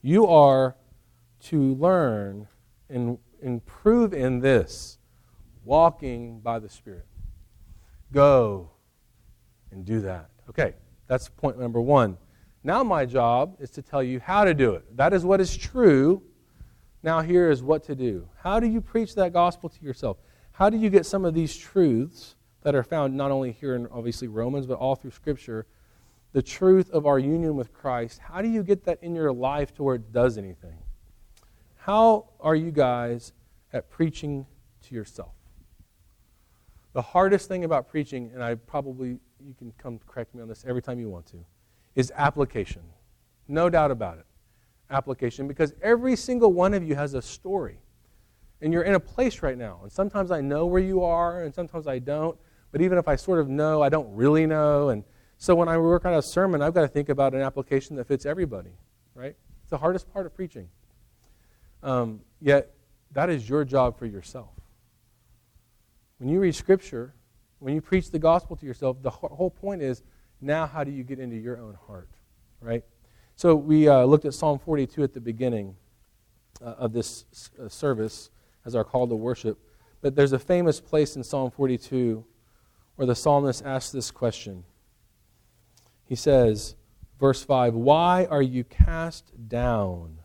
You 0.00 0.26
are 0.26 0.76
to 1.40 1.74
learn 1.74 2.48
and 2.88 3.18
improve 3.42 4.14
in 4.14 4.40
this 4.40 4.96
walking 5.62 6.40
by 6.40 6.58
the 6.58 6.70
Spirit. 6.70 7.04
Go 8.12 8.70
and 9.72 9.84
do 9.84 10.00
that. 10.00 10.30
Okay, 10.48 10.72
that's 11.06 11.28
point 11.28 11.58
number 11.58 11.82
one. 11.82 12.16
Now, 12.64 12.82
my 12.82 13.04
job 13.04 13.56
is 13.60 13.68
to 13.72 13.82
tell 13.82 14.02
you 14.02 14.20
how 14.20 14.44
to 14.44 14.54
do 14.54 14.72
it. 14.72 14.96
That 14.96 15.12
is 15.12 15.22
what 15.22 15.38
is 15.38 15.54
true. 15.54 16.22
Now, 17.02 17.20
here 17.20 17.50
is 17.50 17.62
what 17.62 17.84
to 17.84 17.94
do. 17.94 18.28
How 18.42 18.58
do 18.58 18.66
you 18.66 18.80
preach 18.80 19.14
that 19.14 19.32
gospel 19.32 19.68
to 19.68 19.84
yourself? 19.84 20.18
How 20.52 20.70
do 20.70 20.76
you 20.76 20.90
get 20.90 21.06
some 21.06 21.24
of 21.24 21.34
these 21.34 21.56
truths 21.56 22.34
that 22.62 22.74
are 22.74 22.82
found 22.82 23.16
not 23.16 23.30
only 23.30 23.52
here 23.52 23.76
in 23.76 23.86
obviously 23.92 24.28
Romans, 24.28 24.66
but 24.66 24.78
all 24.78 24.96
through 24.96 25.12
Scripture, 25.12 25.66
the 26.32 26.42
truth 26.42 26.90
of 26.90 27.06
our 27.06 27.18
union 27.18 27.56
with 27.56 27.72
Christ? 27.72 28.18
How 28.18 28.42
do 28.42 28.48
you 28.48 28.62
get 28.62 28.84
that 28.84 28.98
in 29.02 29.14
your 29.14 29.32
life 29.32 29.74
to 29.74 29.82
where 29.82 29.96
it 29.96 30.12
does 30.12 30.38
anything? 30.38 30.78
How 31.76 32.30
are 32.40 32.56
you 32.56 32.72
guys 32.72 33.32
at 33.72 33.90
preaching 33.90 34.46
to 34.88 34.94
yourself? 34.94 35.34
The 36.94 37.02
hardest 37.02 37.46
thing 37.46 37.64
about 37.64 37.88
preaching, 37.88 38.30
and 38.32 38.42
I 38.42 38.54
probably, 38.54 39.18
you 39.38 39.54
can 39.58 39.72
come 39.78 40.00
correct 40.06 40.34
me 40.34 40.40
on 40.40 40.48
this 40.48 40.64
every 40.66 40.82
time 40.82 40.98
you 40.98 41.10
want 41.10 41.26
to, 41.26 41.44
is 41.94 42.10
application. 42.16 42.82
No 43.46 43.68
doubt 43.68 43.90
about 43.90 44.18
it. 44.18 44.26
Application. 44.90 45.48
Because 45.48 45.74
every 45.82 46.16
single 46.16 46.52
one 46.52 46.74
of 46.74 46.82
you 46.82 46.94
has 46.94 47.14
a 47.14 47.22
story. 47.22 47.78
And 48.60 48.72
you're 48.72 48.84
in 48.84 48.94
a 48.94 49.00
place 49.00 49.42
right 49.42 49.58
now. 49.58 49.80
And 49.82 49.92
sometimes 49.92 50.30
I 50.30 50.40
know 50.40 50.66
where 50.66 50.82
you 50.82 51.02
are, 51.02 51.42
and 51.42 51.54
sometimes 51.54 51.86
I 51.86 51.98
don't. 51.98 52.38
But 52.72 52.80
even 52.80 52.98
if 52.98 53.06
I 53.08 53.16
sort 53.16 53.38
of 53.38 53.48
know, 53.48 53.82
I 53.82 53.88
don't 53.88 54.14
really 54.14 54.46
know. 54.46 54.88
And 54.88 55.04
so 55.38 55.54
when 55.54 55.68
I 55.68 55.76
work 55.76 56.04
on 56.04 56.14
a 56.14 56.22
sermon, 56.22 56.62
I've 56.62 56.74
got 56.74 56.82
to 56.82 56.88
think 56.88 57.08
about 57.08 57.34
an 57.34 57.42
application 57.42 57.96
that 57.96 58.06
fits 58.06 58.24
everybody, 58.24 58.72
right? 59.14 59.36
It's 59.62 59.70
the 59.70 59.78
hardest 59.78 60.12
part 60.12 60.26
of 60.26 60.34
preaching. 60.34 60.68
Um, 61.82 62.20
yet, 62.40 62.72
that 63.12 63.30
is 63.30 63.48
your 63.48 63.64
job 63.64 63.98
for 63.98 64.06
yourself. 64.06 64.50
When 66.18 66.30
you 66.30 66.40
read 66.40 66.54
Scripture, 66.54 67.14
when 67.58 67.74
you 67.74 67.80
preach 67.80 68.10
the 68.10 68.18
gospel 68.18 68.56
to 68.56 68.66
yourself, 68.66 69.02
the 69.02 69.10
whole 69.10 69.50
point 69.50 69.82
is 69.82 70.02
now 70.40 70.66
how 70.66 70.84
do 70.84 70.90
you 70.90 71.02
get 71.02 71.18
into 71.18 71.36
your 71.36 71.58
own 71.58 71.76
heart, 71.86 72.08
right? 72.60 72.84
So 73.36 73.54
we 73.54 73.86
uh, 73.86 74.04
looked 74.04 74.24
at 74.24 74.32
Psalm 74.32 74.58
42 74.58 75.02
at 75.02 75.12
the 75.12 75.20
beginning 75.20 75.76
uh, 76.62 76.70
of 76.78 76.94
this 76.94 77.26
uh, 77.62 77.68
service 77.68 78.30
as 78.64 78.74
our 78.74 78.82
call 78.82 79.06
to 79.06 79.14
worship. 79.14 79.58
But 80.00 80.16
there's 80.16 80.32
a 80.32 80.38
famous 80.38 80.80
place 80.80 81.16
in 81.16 81.22
Psalm 81.22 81.50
42 81.50 82.24
where 82.96 83.06
the 83.06 83.14
psalmist 83.14 83.62
asks 83.62 83.92
this 83.92 84.10
question. 84.10 84.64
He 86.06 86.14
says, 86.14 86.76
verse 87.20 87.44
5 87.44 87.74
Why 87.74 88.24
are 88.24 88.40
you 88.40 88.64
cast 88.64 89.32
down, 89.48 90.20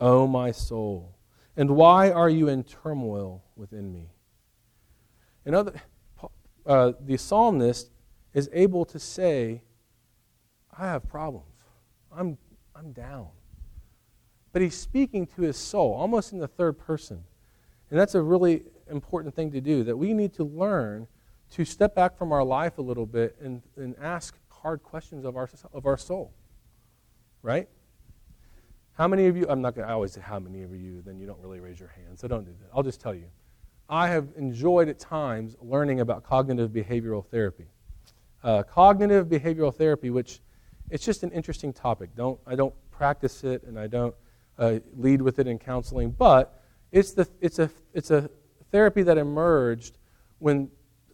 O 0.00 0.26
my 0.26 0.50
soul? 0.50 1.14
And 1.58 1.76
why 1.76 2.10
are 2.10 2.30
you 2.30 2.48
in 2.48 2.64
turmoil 2.64 3.44
within 3.54 3.92
me? 3.92 4.08
In 5.44 5.54
other, 5.54 5.74
uh, 6.64 6.92
the 7.00 7.18
psalmist 7.18 7.90
is 8.32 8.48
able 8.54 8.86
to 8.86 8.98
say, 8.98 9.62
I 10.78 10.86
have 10.86 11.06
problems. 11.06 11.52
I'm, 12.16 12.38
I'm 12.76 12.92
down. 12.92 13.28
But 14.52 14.62
he's 14.62 14.76
speaking 14.76 15.26
to 15.28 15.42
his 15.42 15.56
soul, 15.56 15.94
almost 15.94 16.32
in 16.32 16.38
the 16.38 16.48
third 16.48 16.78
person. 16.78 17.24
And 17.90 17.98
that's 17.98 18.14
a 18.14 18.22
really 18.22 18.64
important 18.90 19.34
thing 19.34 19.52
to 19.52 19.60
do, 19.60 19.84
that 19.84 19.96
we 19.96 20.12
need 20.12 20.34
to 20.34 20.44
learn 20.44 21.06
to 21.52 21.64
step 21.64 21.94
back 21.94 22.16
from 22.16 22.32
our 22.32 22.44
life 22.44 22.78
a 22.78 22.82
little 22.82 23.06
bit 23.06 23.36
and, 23.40 23.62
and 23.76 23.94
ask 24.00 24.36
hard 24.48 24.82
questions 24.82 25.24
of 25.24 25.36
our, 25.36 25.48
of 25.72 25.86
our 25.86 25.96
soul. 25.96 26.32
Right? 27.42 27.68
How 28.94 29.06
many 29.06 29.26
of 29.26 29.36
you, 29.36 29.46
I'm 29.48 29.60
not 29.60 29.74
going 29.74 29.86
to 29.86 29.92
always 29.92 30.12
say 30.12 30.20
how 30.20 30.38
many 30.38 30.62
of 30.62 30.74
you, 30.74 31.02
then 31.02 31.18
you 31.18 31.26
don't 31.26 31.40
really 31.40 31.60
raise 31.60 31.78
your 31.78 31.90
hand, 31.90 32.18
so 32.18 32.26
don't 32.26 32.44
do 32.44 32.52
that. 32.60 32.70
I'll 32.74 32.82
just 32.82 33.00
tell 33.00 33.14
you. 33.14 33.26
I 33.88 34.08
have 34.08 34.28
enjoyed 34.36 34.88
at 34.88 34.98
times 34.98 35.54
learning 35.60 36.00
about 36.00 36.24
cognitive 36.24 36.70
behavioral 36.70 37.24
therapy. 37.26 37.66
Uh, 38.42 38.62
cognitive 38.62 39.26
behavioral 39.26 39.72
therapy, 39.74 40.10
which 40.10 40.40
it's 40.90 41.04
just 41.04 41.22
an 41.22 41.30
interesting 41.30 41.72
topic. 41.72 42.10
Don't, 42.16 42.38
I 42.46 42.54
don't 42.54 42.74
practice 42.90 43.44
it 43.44 43.62
and 43.64 43.78
I 43.78 43.86
don't 43.86 44.14
uh, 44.58 44.78
lead 44.96 45.20
with 45.22 45.38
it 45.38 45.46
in 45.46 45.58
counseling, 45.58 46.10
but 46.10 46.62
it's, 46.92 47.12
the, 47.12 47.28
it's, 47.40 47.58
a, 47.58 47.70
it's 47.92 48.10
a 48.10 48.30
therapy 48.70 49.02
that 49.02 49.18
emerged 49.18 49.98
when 50.38 50.70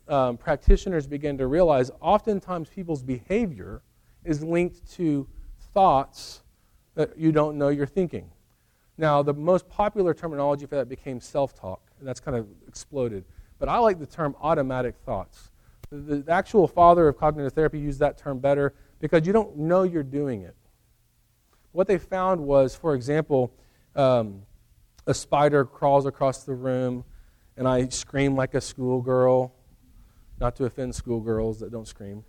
um, 0.09 0.37
practitioners 0.37 1.07
began 1.07 1.39
to 1.39 1.47
realize 1.47 1.91
oftentimes 2.01 2.69
people's 2.69 3.03
behavior 3.03 3.83
is 4.25 4.43
linked 4.43 4.91
to 4.93 5.27
thoughts 5.73 6.43
that 6.95 7.17
you 7.17 7.33
don't 7.33 7.57
know 7.57 7.69
you're 7.69 7.87
thinking. 7.87 8.31
Now, 8.99 9.23
the 9.23 9.33
most 9.33 9.69
popular 9.69 10.13
terminology 10.13 10.67
for 10.67 10.77
that 10.77 10.89
became 10.89 11.21
self 11.21 11.55
talk, 11.55 11.81
and 11.99 12.07
that's 12.07 12.21
kind 12.21 12.37
of 12.37 12.47
exploded. 12.69 13.25
But 13.59 13.69
I 13.69 13.79
like 13.79 13.99
the 13.99 14.07
term 14.07 14.37
automatic 14.41 14.97
thoughts. 15.07 15.51
The, 15.91 16.17
the 16.19 16.33
actual 16.33 16.69
father 16.69 17.09
of 17.09 17.17
cognitive 17.17 17.53
therapy 17.53 17.79
used 17.79 18.01
that 18.01 18.19
term 18.19 18.39
better 18.39 18.75
because 19.03 19.27
you 19.27 19.33
don't 19.33 19.59
know 19.59 19.83
you're 19.83 20.05
doing 20.05 20.43
it. 20.43 20.55
What 21.73 21.89
they 21.89 21.99
found 21.99 22.41
was, 22.41 22.77
for 22.77 22.95
example, 22.95 23.53
um, 23.97 24.43
a 25.07 25.13
spider 25.13 25.65
crawls 25.65 26.07
across 26.07 26.45
the 26.45 26.55
room, 26.55 27.05
and 27.57 27.67
I 27.67 27.89
scream 27.89 28.37
like 28.37 28.55
a 28.55 28.61
schoolgirl, 28.61 29.53
not 30.39 30.55
to 30.57 30.67
offend 30.67 30.95
schoolgirls 30.95 31.59
that 31.61 31.73
don't 31.73 31.89
scream. 31.89 32.25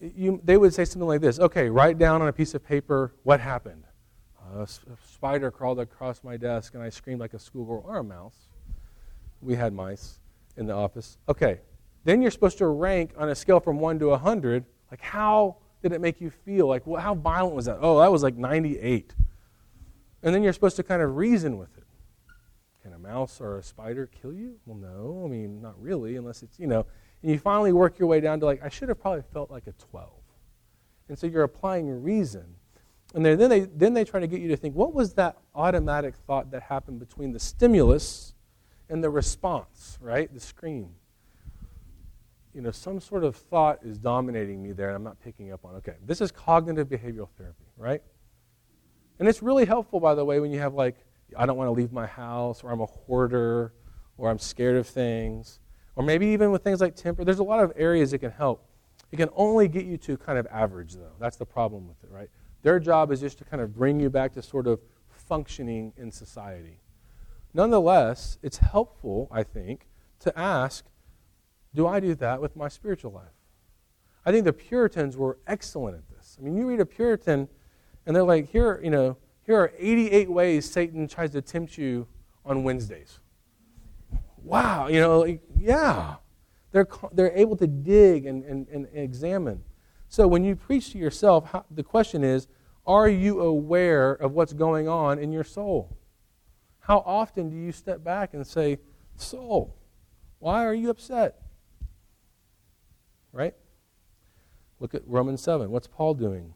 You, 0.00 0.38
they 0.44 0.58
would 0.58 0.74
say 0.74 0.84
something 0.84 1.08
like 1.08 1.22
this 1.22 1.40
Okay, 1.40 1.70
write 1.70 1.96
down 1.96 2.20
on 2.20 2.28
a 2.28 2.32
piece 2.32 2.54
of 2.54 2.62
paper 2.62 3.14
what 3.22 3.40
happened. 3.40 3.84
a 4.54 4.68
spider 5.08 5.50
crawled 5.50 5.80
across 5.80 6.22
my 6.22 6.36
desk, 6.36 6.74
and 6.74 6.82
I 6.82 6.90
screamed 6.90 7.20
like 7.20 7.32
a 7.32 7.38
schoolgirl 7.38 7.82
or 7.86 7.96
a 7.96 8.04
mouse. 8.04 8.36
We 9.40 9.54
had 9.54 9.72
mice 9.72 10.20
in 10.58 10.66
the 10.66 10.74
office. 10.74 11.16
Okay, 11.26 11.60
then 12.04 12.20
you're 12.20 12.30
supposed 12.30 12.58
to 12.58 12.66
rank 12.66 13.12
on 13.16 13.30
a 13.30 13.34
scale 13.34 13.60
from 13.60 13.80
1 13.80 13.98
to 14.00 14.08
100, 14.08 14.66
like 14.90 15.00
how 15.00 15.56
did 15.82 15.92
it 15.92 16.00
make 16.00 16.20
you 16.20 16.30
feel? 16.30 16.66
Like, 16.66 16.86
well, 16.86 17.00
how 17.00 17.14
violent 17.14 17.54
was 17.54 17.66
that? 17.66 17.78
Oh, 17.80 18.00
that 18.00 18.10
was 18.10 18.22
like 18.22 18.36
98. 18.36 19.14
And 20.22 20.34
then 20.34 20.42
you're 20.42 20.52
supposed 20.52 20.76
to 20.76 20.82
kind 20.82 21.02
of 21.02 21.16
reason 21.16 21.58
with 21.58 21.76
it. 21.76 21.84
Can 22.82 22.92
a 22.92 22.98
mouse 22.98 23.40
or 23.40 23.58
a 23.58 23.62
spider 23.62 24.06
kill 24.06 24.32
you? 24.32 24.58
Well, 24.64 24.76
no. 24.76 25.22
I 25.24 25.28
mean, 25.28 25.60
not 25.60 25.80
really, 25.80 26.16
unless 26.16 26.42
it's, 26.42 26.58
you 26.58 26.66
know. 26.66 26.86
And 27.22 27.30
you 27.30 27.38
finally 27.38 27.72
work 27.72 27.98
your 27.98 28.08
way 28.08 28.20
down 28.20 28.40
to 28.40 28.46
like, 28.46 28.62
I 28.62 28.68
should 28.68 28.88
have 28.88 29.00
probably 29.00 29.22
felt 29.32 29.50
like 29.50 29.66
a 29.66 29.72
12. 29.72 30.10
And 31.08 31.18
so 31.18 31.26
you're 31.26 31.44
applying 31.44 32.02
reason. 32.02 32.56
And 33.14 33.24
then 33.24 33.48
they, 33.48 33.60
then 33.60 33.94
they 33.94 34.04
try 34.04 34.20
to 34.20 34.26
get 34.26 34.40
you 34.40 34.48
to 34.48 34.56
think, 34.56 34.74
what 34.74 34.92
was 34.92 35.14
that 35.14 35.38
automatic 35.54 36.14
thought 36.26 36.50
that 36.50 36.62
happened 36.62 36.98
between 36.98 37.32
the 37.32 37.38
stimulus 37.38 38.34
and 38.88 39.02
the 39.02 39.10
response, 39.10 39.98
right? 40.00 40.32
The 40.32 40.40
scream. 40.40 40.90
You 42.56 42.62
know, 42.62 42.70
some 42.70 43.00
sort 43.00 43.22
of 43.22 43.36
thought 43.36 43.80
is 43.82 43.98
dominating 43.98 44.62
me 44.62 44.72
there, 44.72 44.88
and 44.88 44.96
I'm 44.96 45.04
not 45.04 45.20
picking 45.20 45.52
up 45.52 45.66
on. 45.66 45.74
Okay, 45.74 45.96
this 46.06 46.22
is 46.22 46.32
cognitive 46.32 46.88
behavioral 46.88 47.28
therapy, 47.36 47.66
right? 47.76 48.02
And 49.18 49.28
it's 49.28 49.42
really 49.42 49.66
helpful, 49.66 50.00
by 50.00 50.14
the 50.14 50.24
way, 50.24 50.40
when 50.40 50.50
you 50.50 50.58
have 50.60 50.72
like, 50.72 50.96
I 51.36 51.44
don't 51.44 51.58
want 51.58 51.68
to 51.68 51.72
leave 51.72 51.92
my 51.92 52.06
house, 52.06 52.64
or 52.64 52.72
I'm 52.72 52.80
a 52.80 52.86
hoarder, 52.86 53.74
or 54.16 54.30
I'm 54.30 54.38
scared 54.38 54.78
of 54.78 54.86
things, 54.86 55.60
or 55.96 56.02
maybe 56.02 56.28
even 56.28 56.50
with 56.50 56.64
things 56.64 56.80
like 56.80 56.96
temper. 56.96 57.26
There's 57.26 57.40
a 57.40 57.44
lot 57.44 57.62
of 57.62 57.74
areas 57.76 58.14
it 58.14 58.20
can 58.20 58.30
help. 58.30 58.66
It 59.12 59.16
can 59.16 59.28
only 59.36 59.68
get 59.68 59.84
you 59.84 59.98
to 59.98 60.16
kind 60.16 60.38
of 60.38 60.46
average, 60.50 60.94
though. 60.94 61.12
That's 61.20 61.36
the 61.36 61.44
problem 61.44 61.86
with 61.86 62.02
it, 62.04 62.10
right? 62.10 62.30
Their 62.62 62.80
job 62.80 63.12
is 63.12 63.20
just 63.20 63.36
to 63.36 63.44
kind 63.44 63.60
of 63.60 63.74
bring 63.74 64.00
you 64.00 64.08
back 64.08 64.32
to 64.32 64.40
sort 64.40 64.66
of 64.66 64.80
functioning 65.10 65.92
in 65.98 66.10
society. 66.10 66.80
Nonetheless, 67.52 68.38
it's 68.42 68.56
helpful, 68.56 69.28
I 69.30 69.42
think, 69.42 69.88
to 70.20 70.38
ask 70.38 70.86
do 71.76 71.86
I 71.86 72.00
do 72.00 72.14
that 72.16 72.40
with 72.40 72.56
my 72.56 72.68
spiritual 72.68 73.12
life? 73.12 73.36
I 74.24 74.32
think 74.32 74.44
the 74.44 74.52
Puritans 74.52 75.16
were 75.16 75.38
excellent 75.46 75.96
at 75.96 76.08
this. 76.08 76.36
I 76.40 76.42
mean, 76.42 76.56
you 76.56 76.66
read 76.66 76.80
a 76.80 76.86
Puritan, 76.86 77.48
and 78.06 78.16
they're 78.16 78.24
like, 78.24 78.50
here, 78.50 78.80
you 78.82 78.90
know, 78.90 79.18
here 79.44 79.56
are 79.56 79.72
88 79.78 80.30
ways 80.30 80.68
Satan 80.68 81.06
tries 81.06 81.30
to 81.32 81.42
tempt 81.42 81.78
you 81.78 82.08
on 82.44 82.64
Wednesdays. 82.64 83.20
Wow, 84.38 84.88
you 84.88 85.00
know, 85.00 85.20
like, 85.20 85.42
yeah. 85.56 86.16
They're, 86.72 86.88
they're 87.12 87.36
able 87.36 87.56
to 87.56 87.66
dig 87.66 88.26
and, 88.26 88.42
and, 88.44 88.66
and 88.68 88.88
examine. 88.92 89.62
So 90.08 90.26
when 90.26 90.44
you 90.44 90.56
preach 90.56 90.92
to 90.92 90.98
yourself, 90.98 91.50
how, 91.50 91.64
the 91.70 91.82
question 91.82 92.24
is 92.24 92.48
are 92.86 93.08
you 93.08 93.40
aware 93.40 94.12
of 94.12 94.32
what's 94.32 94.52
going 94.52 94.88
on 94.88 95.18
in 95.18 95.32
your 95.32 95.44
soul? 95.44 95.96
How 96.80 97.02
often 97.04 97.50
do 97.50 97.56
you 97.56 97.72
step 97.72 98.04
back 98.04 98.32
and 98.32 98.46
say, 98.46 98.78
Soul, 99.16 99.76
why 100.38 100.64
are 100.64 100.74
you 100.74 100.90
upset? 100.90 101.42
Right? 103.36 103.54
Look 104.80 104.94
at 104.94 105.02
Romans 105.06 105.42
7. 105.42 105.70
What's 105.70 105.86
Paul 105.86 106.14
doing? 106.14 106.54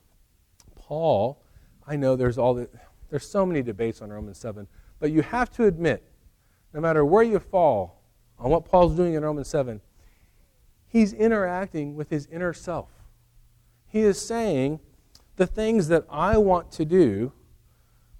Paul, 0.74 1.42
I 1.86 1.96
know 1.96 2.16
there's 2.16 2.38
all 2.38 2.54
the, 2.54 2.70
there's 3.10 3.26
so 3.26 3.44
many 3.44 3.60
debates 3.60 4.00
on 4.00 4.10
Romans 4.10 4.38
7, 4.38 4.66
but 4.98 5.12
you 5.12 5.20
have 5.20 5.50
to 5.52 5.66
admit, 5.66 6.02
no 6.72 6.80
matter 6.80 7.04
where 7.04 7.22
you 7.22 7.38
fall 7.38 8.00
on 8.38 8.50
what 8.50 8.64
Paul's 8.64 8.96
doing 8.96 9.12
in 9.12 9.22
Romans 9.22 9.48
7, 9.48 9.82
he's 10.88 11.12
interacting 11.12 11.96
with 11.96 12.08
his 12.08 12.26
inner 12.32 12.54
self. 12.54 12.88
He 13.86 14.00
is 14.00 14.18
saying, 14.18 14.80
the 15.36 15.46
things 15.46 15.88
that 15.88 16.06
I 16.08 16.38
want 16.38 16.72
to 16.72 16.86
do, 16.86 17.32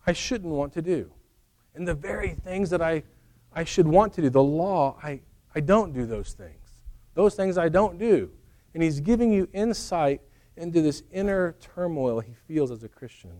I 0.06 0.12
shouldn't 0.12 0.52
want 0.52 0.74
to 0.74 0.82
do. 0.82 1.10
And 1.74 1.88
the 1.88 1.94
very 1.94 2.34
things 2.34 2.68
that 2.70 2.82
I, 2.82 3.04
I 3.54 3.64
should 3.64 3.88
want 3.88 4.12
to 4.14 4.20
do, 4.20 4.28
the 4.28 4.42
law, 4.42 4.98
I, 5.02 5.20
I 5.54 5.60
don't 5.60 5.94
do 5.94 6.04
those 6.04 6.34
things. 6.34 6.76
Those 7.14 7.34
things 7.34 7.56
I 7.56 7.70
don't 7.70 7.98
do. 7.98 8.30
And 8.74 8.82
he's 8.82 9.00
giving 9.00 9.32
you 9.32 9.48
insight 9.52 10.20
into 10.56 10.82
this 10.82 11.02
inner 11.10 11.56
turmoil 11.60 12.20
he 12.20 12.34
feels 12.46 12.70
as 12.70 12.84
a 12.84 12.88
Christian. 12.88 13.32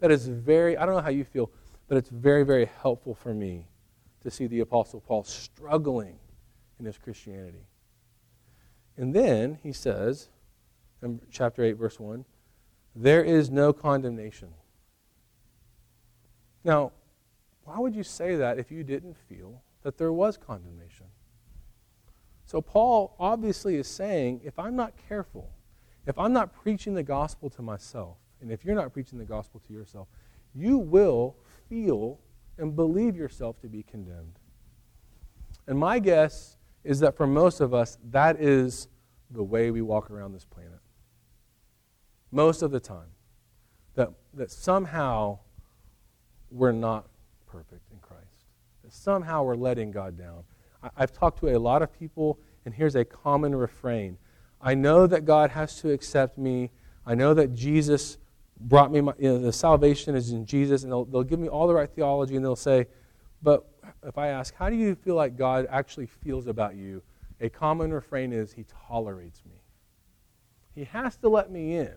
That 0.00 0.10
is 0.10 0.26
very, 0.26 0.76
I 0.76 0.86
don't 0.86 0.94
know 0.94 1.02
how 1.02 1.10
you 1.10 1.24
feel, 1.24 1.50
but 1.88 1.96
it's 1.96 2.08
very, 2.08 2.44
very 2.44 2.70
helpful 2.82 3.14
for 3.14 3.32
me 3.34 3.66
to 4.22 4.30
see 4.30 4.46
the 4.46 4.60
Apostle 4.60 5.00
Paul 5.00 5.24
struggling 5.24 6.18
in 6.78 6.86
his 6.86 6.98
Christianity. 6.98 7.66
And 8.96 9.14
then 9.14 9.58
he 9.62 9.72
says, 9.72 10.28
in 11.02 11.20
chapter 11.30 11.62
8, 11.62 11.72
verse 11.72 12.00
1, 12.00 12.24
there 12.96 13.22
is 13.22 13.50
no 13.50 13.72
condemnation. 13.72 14.54
Now, 16.62 16.92
why 17.64 17.78
would 17.78 17.94
you 17.94 18.02
say 18.02 18.36
that 18.36 18.58
if 18.58 18.70
you 18.70 18.84
didn't 18.84 19.16
feel 19.16 19.62
that 19.82 19.98
there 19.98 20.12
was 20.12 20.36
condemnation? 20.36 21.06
So, 22.46 22.60
Paul 22.60 23.14
obviously 23.18 23.76
is 23.76 23.88
saying 23.88 24.42
if 24.44 24.58
I'm 24.58 24.76
not 24.76 24.92
careful, 25.08 25.50
if 26.06 26.18
I'm 26.18 26.32
not 26.32 26.52
preaching 26.52 26.94
the 26.94 27.02
gospel 27.02 27.48
to 27.50 27.62
myself, 27.62 28.16
and 28.40 28.52
if 28.52 28.64
you're 28.64 28.74
not 28.74 28.92
preaching 28.92 29.18
the 29.18 29.24
gospel 29.24 29.60
to 29.66 29.72
yourself, 29.72 30.08
you 30.54 30.78
will 30.78 31.36
feel 31.68 32.20
and 32.58 32.76
believe 32.76 33.16
yourself 33.16 33.60
to 33.60 33.68
be 33.68 33.82
condemned. 33.82 34.38
And 35.66 35.78
my 35.78 35.98
guess 35.98 36.58
is 36.84 37.00
that 37.00 37.16
for 37.16 37.26
most 37.26 37.60
of 37.60 37.72
us, 37.72 37.96
that 38.10 38.40
is 38.40 38.88
the 39.30 39.42
way 39.42 39.70
we 39.70 39.80
walk 39.82 40.10
around 40.10 40.32
this 40.32 40.44
planet. 40.44 40.80
Most 42.30 42.62
of 42.62 42.70
the 42.70 42.80
time. 42.80 43.08
That, 43.94 44.10
that 44.34 44.50
somehow 44.50 45.38
we're 46.50 46.72
not 46.72 47.06
perfect 47.46 47.90
in 47.92 47.98
Christ. 48.00 48.24
That 48.82 48.92
somehow 48.92 49.44
we're 49.44 49.54
letting 49.54 49.92
God 49.92 50.18
down. 50.18 50.42
I've 50.96 51.12
talked 51.12 51.40
to 51.40 51.56
a 51.56 51.58
lot 51.58 51.82
of 51.82 51.92
people, 51.92 52.38
and 52.64 52.74
here's 52.74 52.94
a 52.94 53.04
common 53.04 53.54
refrain 53.54 54.18
I 54.60 54.74
know 54.74 55.06
that 55.06 55.24
God 55.26 55.50
has 55.50 55.80
to 55.80 55.90
accept 55.90 56.38
me. 56.38 56.70
I 57.06 57.14
know 57.14 57.34
that 57.34 57.52
Jesus 57.52 58.16
brought 58.58 58.90
me, 58.90 59.02
my, 59.02 59.12
you 59.18 59.28
know, 59.28 59.38
the 59.38 59.52
salvation 59.52 60.14
is 60.14 60.30
in 60.30 60.46
Jesus, 60.46 60.84
and 60.84 60.92
they'll, 60.92 61.04
they'll 61.04 61.22
give 61.22 61.38
me 61.38 61.48
all 61.48 61.66
the 61.66 61.74
right 61.74 61.90
theology, 61.90 62.36
and 62.36 62.44
they'll 62.44 62.56
say, 62.56 62.86
but 63.42 63.66
if 64.02 64.16
I 64.16 64.28
ask, 64.28 64.54
how 64.54 64.70
do 64.70 64.76
you 64.76 64.94
feel 64.94 65.16
like 65.16 65.36
God 65.36 65.66
actually 65.70 66.06
feels 66.06 66.46
about 66.46 66.76
you? 66.76 67.02
A 67.40 67.50
common 67.50 67.92
refrain 67.92 68.32
is, 68.32 68.52
He 68.52 68.64
tolerates 68.88 69.42
me. 69.44 69.60
He 70.74 70.84
has 70.84 71.16
to 71.18 71.28
let 71.28 71.50
me 71.50 71.76
in 71.76 71.94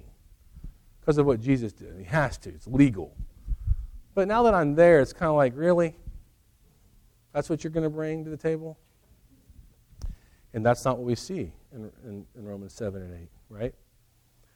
because 0.99 1.17
of 1.17 1.25
what 1.25 1.39
Jesus 1.39 1.71
did. 1.71 1.95
He 1.97 2.03
has 2.03 2.37
to, 2.39 2.49
it's 2.49 2.67
legal. 2.67 3.15
But 4.13 4.27
now 4.27 4.43
that 4.43 4.53
I'm 4.53 4.75
there, 4.75 4.99
it's 4.99 5.13
kind 5.13 5.29
of 5.29 5.35
like, 5.35 5.53
really? 5.55 5.95
That's 7.33 7.49
what 7.49 7.63
you're 7.63 7.71
going 7.71 7.83
to 7.83 7.89
bring 7.89 8.23
to 8.23 8.29
the 8.29 8.37
table? 8.37 8.77
And 10.53 10.65
that's 10.65 10.85
not 10.85 10.97
what 10.97 11.05
we 11.05 11.15
see 11.15 11.51
in, 11.73 11.91
in, 12.03 12.25
in, 12.35 12.45
Romans 12.45 12.73
7 12.73 13.01
and 13.01 13.13
8, 13.13 13.29
right? 13.49 13.75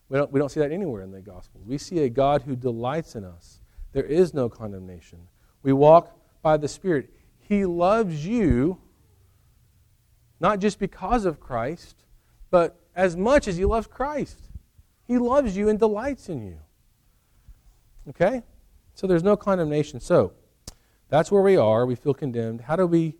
We 0.09 0.17
don't, 0.17 0.31
we 0.31 0.39
don't 0.39 0.49
see 0.49 0.59
that 0.59 0.71
anywhere 0.71 1.03
in 1.03 1.11
the 1.11 1.21
Gospels. 1.21 1.63
We 1.65 1.77
see 1.77 1.99
a 1.99 2.09
God 2.09 2.41
who 2.43 2.55
delights 2.55 3.15
in 3.15 3.23
us. 3.23 3.59
There 3.93 4.03
is 4.03 4.33
no 4.33 4.49
condemnation. 4.49 5.19
We 5.63 5.73
walk 5.73 6.17
by 6.41 6.57
the 6.57 6.67
Spirit. 6.67 7.11
He 7.39 7.65
loves 7.65 8.25
you 8.25 8.79
not 10.39 10.59
just 10.59 10.79
because 10.79 11.25
of 11.25 11.39
Christ, 11.39 12.03
but 12.49 12.79
as 12.95 13.15
much 13.15 13.47
as 13.47 13.57
He 13.57 13.65
loves 13.65 13.87
Christ. 13.87 14.49
He 15.07 15.17
loves 15.17 15.55
you 15.55 15.69
and 15.69 15.77
delights 15.77 16.29
in 16.29 16.41
you. 16.41 16.57
Okay? 18.09 18.41
So 18.93 19.07
there's 19.07 19.23
no 19.23 19.37
condemnation. 19.37 19.99
So 19.99 20.33
that's 21.11 21.29
where 21.29 21.41
we 21.41 21.57
are. 21.57 21.85
We 21.85 21.95
feel 21.95 22.13
condemned. 22.13 22.61
How 22.61 22.77
do 22.77 22.87
we 22.87 23.17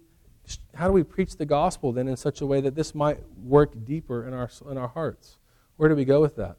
how 0.74 0.88
do 0.88 0.94
we 0.94 1.04
preach 1.04 1.36
the 1.36 1.46
gospel 1.46 1.92
then 1.92 2.08
in 2.08 2.18
such 2.18 2.42
a 2.42 2.46
way 2.46 2.62
that 2.62 2.74
this 2.74 2.96
might 2.96 3.20
work 3.44 3.86
deeper 3.86 4.26
in 4.26 4.34
our 4.34 4.50
in 4.70 4.78
our 4.78 4.88
hearts? 4.88 5.38
Where 5.76 5.90
do 5.90 5.96
we 5.96 6.06
go 6.06 6.22
with 6.22 6.38
that? 6.38 6.56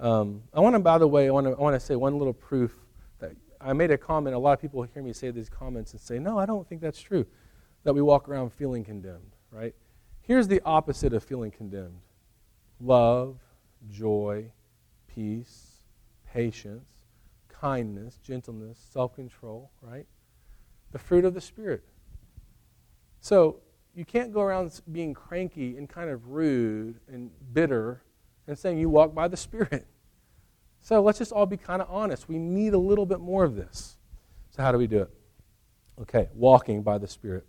Um, 0.00 0.42
I 0.52 0.58
want 0.60 0.74
to, 0.74 0.80
by 0.80 0.98
the 0.98 1.06
way, 1.06 1.28
I 1.28 1.30
want 1.30 1.46
to, 1.46 1.52
I 1.52 1.60
want 1.60 1.78
to 1.78 1.80
say 1.80 1.94
one 1.94 2.18
little 2.18 2.32
proof 2.32 2.74
that 3.20 3.30
I 3.60 3.72
made 3.72 3.92
a 3.92 3.96
comment. 3.96 4.34
A 4.34 4.38
lot 4.38 4.52
of 4.52 4.60
people 4.60 4.82
hear 4.82 5.02
me 5.02 5.12
say 5.12 5.30
these 5.30 5.48
comments 5.48 5.92
and 5.92 6.00
say, 6.00 6.18
"No, 6.18 6.36
I 6.36 6.46
don't 6.46 6.68
think 6.68 6.80
that's 6.80 7.00
true." 7.00 7.24
That 7.84 7.94
we 7.94 8.02
walk 8.02 8.28
around 8.28 8.52
feeling 8.52 8.84
condemned, 8.84 9.36
right? 9.52 9.74
Here's 10.20 10.48
the 10.48 10.60
opposite 10.64 11.12
of 11.12 11.22
feeling 11.22 11.52
condemned: 11.52 12.00
love, 12.80 13.38
joy, 13.88 14.50
peace, 15.14 15.76
patience, 16.32 16.91
kindness, 17.62 18.18
gentleness, 18.24 18.84
self 18.90 19.14
control, 19.14 19.70
right? 19.80 20.06
The 20.90 20.98
fruit 20.98 21.24
of 21.24 21.32
the 21.32 21.40
Spirit. 21.40 21.84
So 23.20 23.60
you 23.94 24.04
can't 24.04 24.32
go 24.32 24.40
around 24.40 24.80
being 24.90 25.14
cranky 25.14 25.76
and 25.76 25.88
kind 25.88 26.10
of 26.10 26.28
rude 26.28 26.98
and 27.06 27.30
bitter 27.52 28.02
and 28.48 28.58
saying 28.58 28.78
you 28.78 28.88
walk 28.88 29.14
by 29.14 29.28
the 29.28 29.36
Spirit. 29.36 29.86
So 30.84 31.00
let's 31.00 31.18
just 31.18 31.30
all 31.30 31.46
be 31.46 31.56
kind 31.56 31.80
of 31.80 31.88
honest. 31.88 32.28
We 32.28 32.38
need 32.38 32.74
a 32.74 32.78
little 32.78 33.06
bit 33.06 33.20
more 33.20 33.44
of 33.44 33.54
this. 33.54 33.96
So, 34.50 34.64
how 34.64 34.72
do 34.72 34.78
we 34.78 34.88
do 34.88 35.02
it? 35.02 35.10
Okay, 36.00 36.28
walking 36.34 36.82
by 36.82 36.98
the 36.98 37.06
Spirit. 37.06 37.46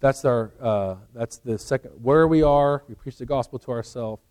That's 0.00 0.24
our. 0.24 0.52
Uh, 0.58 0.94
that's 1.14 1.36
the 1.36 1.58
second. 1.58 1.90
Where 2.00 2.26
we 2.26 2.42
are, 2.42 2.82
we 2.88 2.94
preach 2.94 3.18
the 3.18 3.26
gospel 3.26 3.58
to 3.58 3.72
ourselves, 3.72 4.22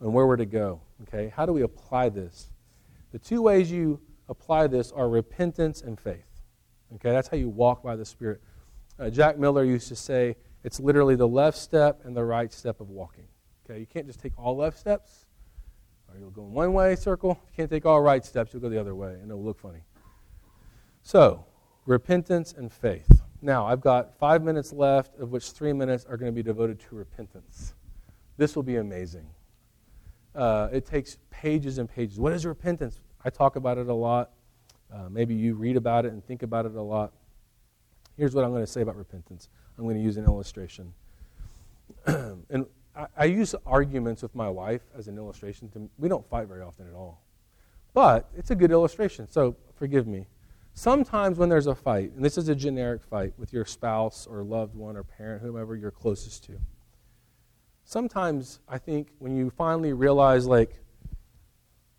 and 0.00 0.12
where 0.12 0.26
we're 0.26 0.36
to 0.36 0.44
go. 0.44 0.82
Okay, 1.04 1.32
how 1.34 1.46
do 1.46 1.54
we 1.54 1.62
apply 1.62 2.10
this? 2.10 2.50
The 3.12 3.18
two 3.18 3.40
ways 3.40 3.72
you 3.72 3.98
apply 4.28 4.66
this 4.66 4.92
are 4.92 5.08
repentance 5.08 5.82
and 5.82 5.98
faith. 5.98 6.42
Okay, 6.94 7.10
that's 7.10 7.28
how 7.28 7.36
you 7.36 7.48
walk 7.48 7.82
by 7.82 7.96
the 7.96 8.04
Spirit. 8.04 8.40
Uh, 8.98 9.10
Jack 9.10 9.38
Miller 9.38 9.64
used 9.64 9.88
to 9.88 9.96
say 9.96 10.36
it's 10.64 10.80
literally 10.80 11.16
the 11.16 11.28
left 11.28 11.58
step 11.58 12.00
and 12.04 12.16
the 12.16 12.24
right 12.24 12.52
step 12.52 12.80
of 12.80 12.90
walking. 12.90 13.26
Okay, 13.64 13.80
you 13.80 13.86
can't 13.86 14.06
just 14.06 14.20
take 14.20 14.32
all 14.38 14.56
left 14.56 14.78
steps, 14.78 15.26
or 16.08 16.18
you'll 16.18 16.30
go 16.30 16.42
in 16.42 16.52
one 16.52 16.72
way 16.72 16.96
circle. 16.96 17.38
You 17.50 17.56
can't 17.56 17.70
take 17.70 17.84
all 17.84 18.00
right 18.00 18.24
steps, 18.24 18.52
you'll 18.52 18.62
go 18.62 18.68
the 18.68 18.80
other 18.80 18.94
way, 18.94 19.14
and 19.14 19.30
it'll 19.30 19.44
look 19.44 19.58
funny. 19.58 19.80
So, 21.02 21.44
repentance 21.84 22.52
and 22.56 22.72
faith. 22.72 23.22
Now, 23.42 23.66
I've 23.66 23.80
got 23.80 24.16
five 24.18 24.42
minutes 24.42 24.72
left, 24.72 25.18
of 25.18 25.30
which 25.30 25.50
three 25.50 25.72
minutes 25.72 26.04
are 26.08 26.16
going 26.16 26.32
to 26.32 26.34
be 26.34 26.42
devoted 26.42 26.80
to 26.80 26.94
repentance. 26.94 27.74
This 28.36 28.56
will 28.56 28.62
be 28.62 28.76
amazing. 28.76 29.26
Uh, 30.34 30.68
it 30.72 30.86
takes 30.86 31.18
pages 31.30 31.78
and 31.78 31.88
pages. 31.88 32.18
What 32.18 32.32
is 32.32 32.44
repentance? 32.44 33.00
I 33.24 33.30
talk 33.30 33.56
about 33.56 33.78
it 33.78 33.88
a 33.88 33.94
lot. 33.94 34.30
Uh, 34.92 35.08
maybe 35.10 35.34
you 35.34 35.54
read 35.54 35.76
about 35.76 36.04
it 36.04 36.12
and 36.12 36.24
think 36.24 36.42
about 36.42 36.66
it 36.66 36.74
a 36.74 36.82
lot. 36.82 37.12
Here's 38.16 38.34
what 38.34 38.44
I'm 38.44 38.50
going 38.50 38.64
to 38.64 38.70
say 38.70 38.80
about 38.80 38.96
repentance 38.96 39.48
I'm 39.78 39.84
going 39.84 39.96
to 39.96 40.02
use 40.02 40.16
an 40.16 40.24
illustration. 40.24 40.92
and 42.06 42.66
I, 42.96 43.06
I, 43.16 43.24
use 43.26 43.54
arguments 43.66 44.22
with 44.22 44.34
my 44.34 44.48
wife 44.48 44.82
as 44.96 45.06
an 45.08 45.16
illustration. 45.18 45.68
To, 45.70 45.88
we 45.98 46.08
don't 46.08 46.26
fight 46.28 46.48
very 46.48 46.62
often 46.62 46.88
at 46.88 46.94
all. 46.94 47.22
But 47.92 48.28
it's 48.36 48.50
a 48.50 48.54
good 48.54 48.70
illustration, 48.70 49.28
so 49.28 49.56
forgive 49.74 50.06
me. 50.06 50.26
Sometimes 50.74 51.38
when 51.38 51.48
there's 51.48 51.66
a 51.66 51.74
fight, 51.74 52.12
and 52.12 52.24
this 52.24 52.36
is 52.36 52.48
a 52.48 52.54
generic 52.54 53.02
fight 53.02 53.32
with 53.38 53.52
your 53.52 53.64
spouse 53.64 54.26
or 54.26 54.42
loved 54.42 54.74
one 54.74 54.96
or 54.96 55.02
parent, 55.02 55.42
whomever 55.42 55.74
you're 55.74 55.90
closest 55.90 56.44
to, 56.44 56.58
sometimes 57.84 58.60
I 58.68 58.78
think 58.78 59.08
when 59.18 59.34
you 59.34 59.50
finally 59.50 59.94
realize, 59.94 60.46
like, 60.46 60.80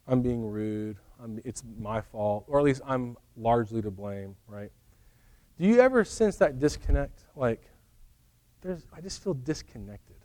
I'm 0.07 0.21
being 0.21 0.45
rude, 0.45 0.97
I'm, 1.21 1.39
it's 1.43 1.63
my 1.79 2.01
fault, 2.01 2.45
or 2.47 2.59
at 2.59 2.65
least 2.65 2.81
I'm 2.85 3.17
largely 3.35 3.81
to 3.81 3.91
blame, 3.91 4.35
right? 4.47 4.71
Do 5.59 5.67
you 5.67 5.79
ever 5.79 6.03
sense 6.03 6.35
that 6.37 6.59
disconnect? 6.59 7.25
Like, 7.35 7.63
there's, 8.61 8.85
I 8.93 9.01
just 9.01 9.23
feel 9.23 9.33
disconnected. 9.33 10.15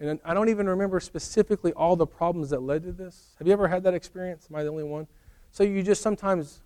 And 0.00 0.18
I 0.24 0.34
don't 0.34 0.48
even 0.48 0.68
remember 0.68 0.98
specifically 1.00 1.72
all 1.74 1.94
the 1.94 2.06
problems 2.06 2.50
that 2.50 2.62
led 2.62 2.82
to 2.84 2.92
this. 2.92 3.34
Have 3.38 3.46
you 3.46 3.52
ever 3.52 3.68
had 3.68 3.84
that 3.84 3.94
experience? 3.94 4.48
Am 4.50 4.56
I 4.56 4.62
the 4.64 4.68
only 4.68 4.84
one? 4.84 5.06
So 5.50 5.62
you 5.62 5.82
just 5.82 6.02
sometimes 6.02 6.60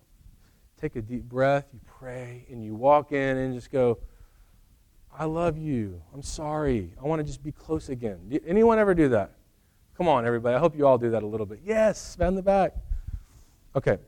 take 0.79 0.95
a 0.95 1.01
deep 1.01 1.23
breath, 1.23 1.65
you 1.73 1.79
pray, 1.85 2.45
and 2.49 2.63
you 2.63 2.73
walk 2.73 3.11
in 3.11 3.37
and 3.37 3.53
just 3.53 3.71
go, 3.71 3.99
I 5.19 5.25
love 5.25 5.57
you. 5.57 6.01
I'm 6.13 6.21
sorry. 6.21 6.93
I 7.01 7.05
want 7.05 7.19
to 7.19 7.23
just 7.23 7.43
be 7.43 7.51
close 7.51 7.89
again. 7.89 8.39
Anyone 8.45 8.79
ever 8.79 8.93
do 8.93 9.09
that? 9.09 9.31
Come 9.97 10.07
on, 10.07 10.25
everybody. 10.25 10.55
I 10.55 10.59
hope 10.59 10.77
you 10.77 10.85
all 10.85 10.97
do 10.97 11.09
that 11.09 11.23
a 11.23 11.25
little 11.25 11.45
bit. 11.45 11.61
Yes, 11.63 12.17
in 12.19 12.35
the 12.35 12.43
back. 12.43 12.75
Okay. 13.77 13.99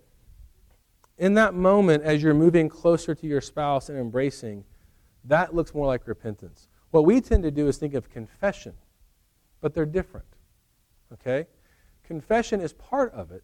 In 1.20 1.36
that 1.36 1.54
moment, 1.54 2.02
as 2.02 2.24
you're 2.24 2.34
moving 2.34 2.68
closer 2.70 3.14
to 3.14 3.28
your 3.28 3.40
spouse 3.40 3.90
and 3.90 4.00
embracing, 4.00 4.64
that 5.26 5.54
looks 5.54 5.76
more 5.76 5.86
like 5.86 6.08
repentance. 6.08 6.68
What 6.90 7.06
we 7.06 7.22
tend 7.22 7.44
to 7.44 7.52
do 7.52 7.68
is 7.68 7.78
think 7.78 7.94
of 7.94 8.10
confession, 8.10 8.74
but 9.62 9.76
they're 9.76 9.86
different. 9.86 10.26
Okay? 11.14 11.46
Confession 12.04 12.62
is 12.62 12.74
part 12.74 13.14
of 13.14 13.32
it, 13.32 13.44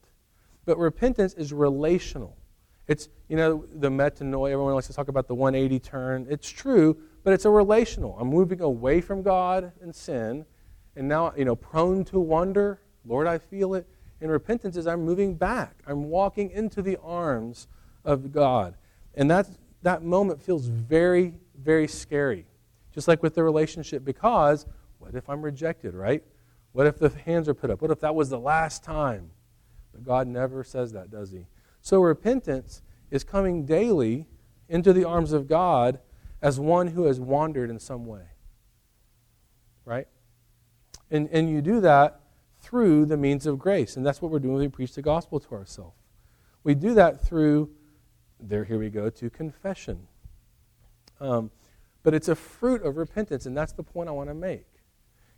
but 0.66 0.80
repentance 0.80 1.36
is 1.36 1.54
relational. 1.54 2.36
It's, 2.88 3.10
you 3.28 3.36
know, 3.36 3.68
the 3.72 3.90
metanoia, 3.90 4.52
everyone 4.52 4.74
likes 4.74 4.88
to 4.88 4.94
talk 4.94 5.10
about 5.10 5.28
the 5.28 5.36
180 5.36 5.80
turn. 5.80 6.26
It's 6.28 6.50
true, 6.50 6.98
but 7.24 7.34
it's 7.34 7.46
a 7.46 7.52
relational. 7.52 8.18
I'm 8.20 8.30
moving 8.30 8.62
away 8.62 9.00
from 9.00 9.22
God 9.22 9.74
and 9.80 9.94
sin, 9.94 10.46
and 10.96 11.08
now, 11.08 11.34
you 11.38 11.46
know, 11.46 11.56
prone 11.56 12.04
to 12.06 12.20
wonder. 12.20 12.82
Lord, 13.06 13.28
I 13.28 13.38
feel 13.38 13.76
it. 13.76 13.88
And 14.22 14.32
repentance 14.32 14.78
is 14.78 14.88
I'm 14.88 15.04
moving 15.04 15.36
back. 15.36 15.82
I'm 15.86 16.10
walking 16.10 16.50
into 16.52 16.82
the 16.82 16.98
arms 17.04 17.68
of 18.04 18.32
God. 18.32 18.76
And 19.14 19.30
that, 19.30 19.48
that 19.82 20.04
moment 20.04 20.42
feels 20.42 20.68
very, 20.68 21.34
very 21.58 21.88
scary. 21.88 22.46
Just 22.94 23.08
like 23.08 23.22
with 23.22 23.36
the 23.36 23.44
relationship, 23.44 24.06
because 24.06 24.66
what 25.00 25.16
if 25.16 25.30
I'm 25.30 25.42
rejected, 25.42 25.94
right? 25.94 26.24
What 26.72 26.88
if 26.88 26.98
the 26.98 27.10
hands 27.10 27.50
are 27.50 27.54
put 27.54 27.70
up? 27.70 27.82
What 27.82 27.92
if 27.92 28.00
that 28.02 28.16
was 28.16 28.30
the 28.30 28.40
last 28.40 28.84
time? 28.84 29.32
But 29.92 30.04
God 30.04 30.28
never 30.28 30.64
says 30.64 30.94
that, 30.94 31.12
does 31.12 31.32
He? 31.32 31.48
So 31.82 32.02
repentance 32.02 32.82
is 33.12 33.24
coming 33.24 33.66
daily 33.66 34.28
into 34.68 34.94
the 34.94 35.04
arms 35.04 35.32
of 35.32 35.48
God 35.48 36.00
as 36.42 36.60
one 36.60 36.88
who 36.88 37.06
has 37.06 37.20
wandered 37.20 37.70
in 37.70 37.80
some 37.80 38.06
way. 38.06 38.24
Right? 39.86 40.08
And, 41.12 41.30
and 41.30 41.50
you 41.50 41.62
do 41.62 41.82
that 41.82 42.20
through 42.66 43.06
the 43.06 43.16
means 43.16 43.46
of 43.46 43.60
grace. 43.60 43.96
And 43.96 44.06
that's 44.06 44.22
what 44.22 44.32
we're 44.32 44.40
doing 44.40 44.56
when 44.56 44.64
we 44.64 44.70
preach 44.70 44.94
the 44.94 45.02
gospel 45.02 45.40
to 45.40 45.52
ourselves. 45.52 45.96
We 46.64 46.74
do 46.74 46.96
that 46.96 47.22
through, 47.22 47.70
there, 48.40 48.64
here 48.64 48.80
we 48.80 48.90
go, 48.90 49.10
to 49.12 49.30
confession. 49.30 50.08
Um, 51.20 51.52
but 52.02 52.16
it's 52.16 52.28
a 52.28 52.36
fruit 52.36 52.82
of 52.84 52.98
repentance, 52.98 53.46
and 53.46 53.56
that's 53.56 53.72
the 53.72 53.84
point 53.84 54.10
I 54.10 54.14
want 54.14 54.30
to 54.30 54.34
make. 54.34 54.66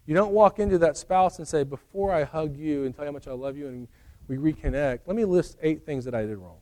You 0.06 0.16
don't 0.16 0.32
walk 0.32 0.58
into 0.58 0.78
that 0.80 0.96
spouse 0.96 1.38
and 1.38 1.46
say, 1.46 1.64
Before 1.64 2.14
I 2.14 2.24
hug 2.24 2.56
you 2.56 2.86
and 2.86 2.96
tell 2.96 3.04
you 3.04 3.10
how 3.10 3.14
much 3.14 3.28
I 3.28 3.34
love 3.34 3.58
you 3.58 3.68
and 3.68 3.88
we 4.30 4.38
reconnect, 4.38 5.02
let 5.06 5.16
me 5.16 5.26
list 5.26 5.58
eight 5.62 5.86
things 5.86 6.06
that 6.06 6.16
I 6.16 6.22
did 6.22 6.38
wrong. 6.38 6.60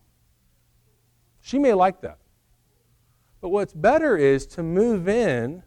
She 1.41 1.59
may 1.59 1.73
like 1.73 2.01
that. 2.01 2.17
But 3.39 3.49
what's 3.49 3.73
better 3.73 4.17
is 4.17 4.47
to 4.47 4.63
move 4.63 5.07
in, 5.07 5.61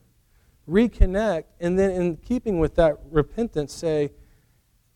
reconnect, 0.68 1.44
and 1.60 1.78
then 1.78 1.92
in 1.92 2.16
keeping 2.16 2.58
with 2.58 2.74
that 2.74 2.96
repentance, 3.12 3.72
say, 3.72 4.10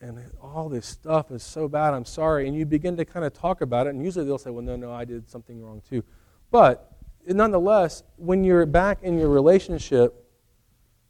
and 0.02 0.20
all 0.42 0.68
this 0.68 0.84
stuff 0.84 1.30
is 1.30 1.44
so 1.44 1.68
bad, 1.68 1.94
I'm 1.94 2.04
sorry. 2.04 2.48
And 2.48 2.56
you 2.56 2.66
begin 2.66 2.96
to 2.96 3.04
kind 3.04 3.24
of 3.24 3.32
talk 3.32 3.60
about 3.60 3.86
it, 3.86 3.90
and 3.90 4.04
usually 4.04 4.24
they'll 4.24 4.36
say, 4.36 4.50
well, 4.50 4.64
no, 4.64 4.74
no, 4.74 4.92
I 4.92 5.04
did 5.04 5.30
something 5.30 5.62
wrong 5.62 5.80
too. 5.88 6.02
But 6.50 6.92
nonetheless, 7.26 8.02
when 8.16 8.42
you're 8.42 8.66
back 8.66 9.02
in 9.02 9.16
your 9.16 9.28
relationship, 9.28 10.28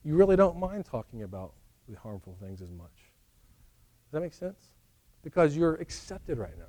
you 0.05 0.15
really 0.15 0.37
don't 0.37 0.59
mind 0.59 0.85
talking 0.85 1.23
about 1.23 1.55
the 1.89 1.99
harmful 1.99 2.37
things 2.39 2.61
as 2.61 2.71
much. 2.71 2.91
Does 4.05 4.13
that 4.13 4.21
make 4.21 4.35
sense? 4.35 4.73
Because 5.23 5.57
you're 5.57 5.77
accepted 5.77 6.37
right 6.37 6.57
now. 6.59 6.65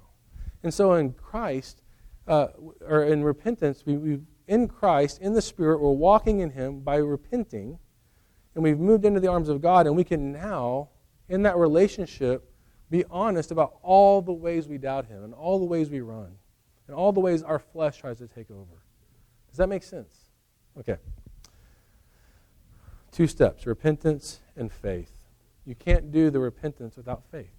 And 0.63 0.73
so 0.73 0.93
in 0.93 1.11
Christ, 1.11 1.81
uh, 2.25 2.47
or 2.87 3.03
in 3.03 3.21
repentance, 3.21 3.83
we, 3.85 3.97
we 3.97 4.19
in 4.47 4.69
Christ, 4.69 5.19
in 5.19 5.33
the 5.33 5.41
Spirit, 5.41 5.81
we're 5.81 5.91
walking 5.91 6.39
in 6.39 6.51
Him 6.51 6.79
by 6.79 6.95
repenting, 6.97 7.79
and 8.55 8.63
we've 8.63 8.79
moved 8.79 9.03
into 9.03 9.19
the 9.19 9.27
arms 9.27 9.49
of 9.49 9.61
God, 9.61 9.87
and 9.87 9.95
we 9.95 10.05
can 10.05 10.31
now 10.31 10.89
in 11.29 11.43
that 11.43 11.57
relationship, 11.57 12.49
be 12.89 13.03
honest 13.09 13.51
about 13.51 13.77
all 13.81 14.21
the 14.21 14.33
ways 14.33 14.67
we 14.67 14.77
doubt 14.77 15.05
Him 15.05 15.23
and 15.23 15.33
all 15.33 15.59
the 15.59 15.65
ways 15.65 15.89
we 15.89 16.01
run 16.01 16.35
and 16.87 16.95
all 16.95 17.11
the 17.11 17.19
ways 17.19 17.43
our 17.43 17.59
flesh 17.59 17.97
tries 17.97 18.17
to 18.19 18.27
take 18.27 18.51
over. 18.51 18.83
Does 19.49 19.57
that 19.57 19.67
make 19.67 19.83
sense? 19.83 20.13
Okay. 20.79 20.97
Two 23.11 23.27
steps 23.27 23.65
repentance 23.65 24.41
and 24.55 24.71
faith. 24.71 25.11
You 25.65 25.75
can't 25.75 26.11
do 26.11 26.29
the 26.29 26.39
repentance 26.39 26.97
without 26.97 27.23
faith. 27.31 27.53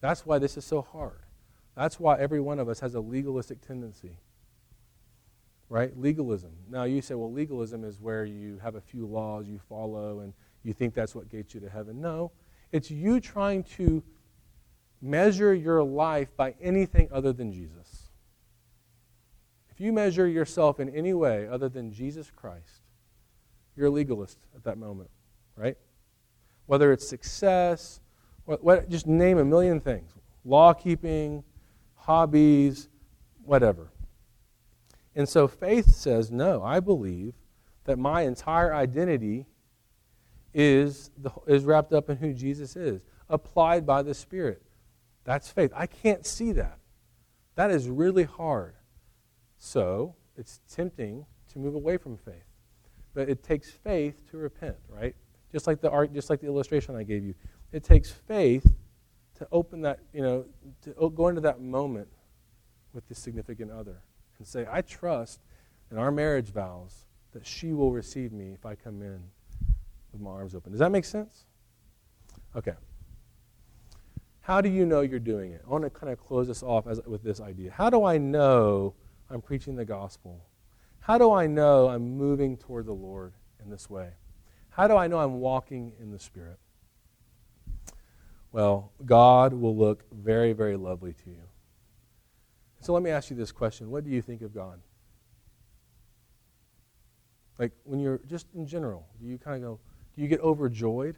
That's 0.00 0.24
why 0.24 0.38
this 0.38 0.56
is 0.56 0.64
so 0.64 0.82
hard. 0.82 1.20
That's 1.76 2.00
why 2.00 2.18
every 2.18 2.40
one 2.40 2.58
of 2.58 2.68
us 2.68 2.80
has 2.80 2.94
a 2.94 3.00
legalistic 3.00 3.60
tendency. 3.60 4.18
Right? 5.68 5.96
Legalism. 5.98 6.52
Now, 6.70 6.84
you 6.84 7.02
say, 7.02 7.14
well, 7.14 7.30
legalism 7.30 7.84
is 7.84 8.00
where 8.00 8.24
you 8.24 8.58
have 8.62 8.74
a 8.74 8.80
few 8.80 9.06
laws 9.06 9.46
you 9.48 9.60
follow 9.68 10.20
and 10.20 10.32
you 10.62 10.72
think 10.72 10.94
that's 10.94 11.14
what 11.14 11.28
gets 11.28 11.54
you 11.54 11.60
to 11.60 11.68
heaven. 11.68 12.00
No, 12.00 12.32
it's 12.72 12.90
you 12.90 13.20
trying 13.20 13.64
to 13.64 14.02
measure 15.00 15.54
your 15.54 15.82
life 15.82 16.36
by 16.36 16.54
anything 16.60 17.08
other 17.12 17.32
than 17.32 17.52
Jesus. 17.52 18.10
If 19.70 19.80
you 19.80 19.92
measure 19.92 20.26
yourself 20.26 20.80
in 20.80 20.88
any 20.88 21.14
way 21.14 21.46
other 21.46 21.68
than 21.68 21.92
Jesus 21.92 22.30
Christ, 22.34 22.82
you're 23.76 23.86
a 23.86 23.90
legalist 23.90 24.38
at 24.56 24.64
that 24.64 24.76
moment, 24.76 25.08
right? 25.54 25.76
Whether 26.66 26.92
it's 26.92 27.06
success, 27.08 28.00
what, 28.44 28.62
what, 28.64 28.88
just 28.88 29.06
name 29.06 29.38
a 29.38 29.44
million 29.44 29.80
things 29.80 30.10
law 30.44 30.72
keeping, 30.72 31.44
hobbies, 31.94 32.88
whatever. 33.44 33.92
And 35.14 35.28
so 35.28 35.46
faith 35.46 35.90
says, 35.90 36.30
no, 36.30 36.62
I 36.62 36.80
believe 36.80 37.34
that 37.84 37.98
my 37.98 38.22
entire 38.22 38.74
identity 38.74 39.46
is, 40.54 41.10
the, 41.18 41.30
is 41.46 41.64
wrapped 41.64 41.92
up 41.92 42.10
in 42.10 42.16
who 42.16 42.32
Jesus 42.32 42.76
is, 42.76 43.00
applied 43.28 43.86
by 43.86 44.02
the 44.02 44.14
Spirit. 44.14 44.62
That's 45.24 45.50
faith. 45.50 45.72
I 45.74 45.86
can't 45.86 46.24
see 46.24 46.52
that. 46.52 46.78
That 47.54 47.70
is 47.70 47.88
really 47.88 48.24
hard. 48.24 48.74
So 49.58 50.14
it's 50.36 50.60
tempting 50.72 51.26
to 51.52 51.58
move 51.58 51.74
away 51.74 51.96
from 51.96 52.16
faith. 52.16 52.44
But 53.14 53.28
it 53.28 53.42
takes 53.42 53.70
faith 53.70 54.22
to 54.30 54.38
repent, 54.38 54.76
right? 54.88 55.14
Just 55.50 55.66
like 55.66 55.80
the 55.80 55.90
art, 55.90 56.12
just 56.12 56.30
like 56.30 56.40
the 56.40 56.46
illustration 56.46 56.94
I 56.94 57.02
gave 57.02 57.24
you. 57.24 57.34
It 57.72 57.82
takes 57.84 58.10
faith 58.10 58.72
to 59.38 59.48
open 59.52 59.82
that, 59.82 60.00
you 60.12 60.22
know, 60.22 60.44
to 60.82 61.10
go 61.14 61.28
into 61.28 61.40
that 61.42 61.60
moment 61.60 62.08
with 62.92 63.06
the 63.08 63.14
significant 63.14 63.70
other 63.70 64.02
and 64.38 64.46
say, 64.46 64.66
I 64.70 64.82
trust 64.82 65.40
in 65.90 65.98
our 65.98 66.10
marriage 66.10 66.52
vows 66.52 67.06
that 67.32 67.46
she 67.46 67.72
will 67.72 67.92
receive 67.92 68.32
me 68.32 68.52
if 68.52 68.64
I 68.64 68.74
come 68.74 69.02
in 69.02 69.20
with 70.12 70.20
my 70.20 70.30
arms 70.30 70.54
open. 70.54 70.72
Does 70.72 70.80
that 70.80 70.90
make 70.90 71.04
sense? 71.04 71.44
Okay. 72.56 72.74
How 74.40 74.60
do 74.60 74.68
you 74.68 74.86
know 74.86 75.02
you're 75.02 75.18
doing 75.18 75.52
it? 75.52 75.62
I 75.66 75.70
want 75.70 75.84
to 75.84 75.90
kind 75.90 76.12
of 76.12 76.18
close 76.18 76.48
this 76.48 76.62
off 76.62 76.86
as, 76.86 77.00
with 77.06 77.22
this 77.22 77.40
idea. 77.40 77.70
How 77.70 77.90
do 77.90 78.04
I 78.04 78.16
know 78.16 78.94
I'm 79.28 79.42
preaching 79.42 79.76
the 79.76 79.84
gospel? 79.84 80.44
How 81.00 81.18
do 81.18 81.32
I 81.32 81.46
know 81.46 81.88
I'm 81.88 82.16
moving 82.16 82.56
toward 82.56 82.86
the 82.86 82.92
Lord 82.92 83.34
in 83.62 83.70
this 83.70 83.90
way? 83.90 84.10
How 84.70 84.88
do 84.88 84.96
I 84.96 85.06
know 85.06 85.18
I'm 85.18 85.40
walking 85.40 85.92
in 86.00 86.10
the 86.10 86.18
Spirit? 86.18 86.58
Well, 88.52 88.92
God 89.04 89.52
will 89.52 89.76
look 89.76 90.04
very, 90.12 90.52
very 90.52 90.76
lovely 90.76 91.12
to 91.12 91.30
you. 91.30 91.42
So 92.80 92.92
let 92.92 93.02
me 93.02 93.10
ask 93.10 93.28
you 93.30 93.36
this 93.36 93.52
question 93.52 93.90
What 93.90 94.04
do 94.04 94.10
you 94.10 94.22
think 94.22 94.42
of 94.42 94.54
God? 94.54 94.80
Like 97.58 97.72
when 97.84 98.00
you're 98.00 98.20
just 98.26 98.46
in 98.54 98.66
general, 98.66 99.06
do 99.20 99.26
you 99.26 99.36
kind 99.36 99.56
of 99.56 99.62
go, 99.62 99.80
do 100.18 100.22
you 100.24 100.28
get 100.28 100.40
overjoyed? 100.40 101.14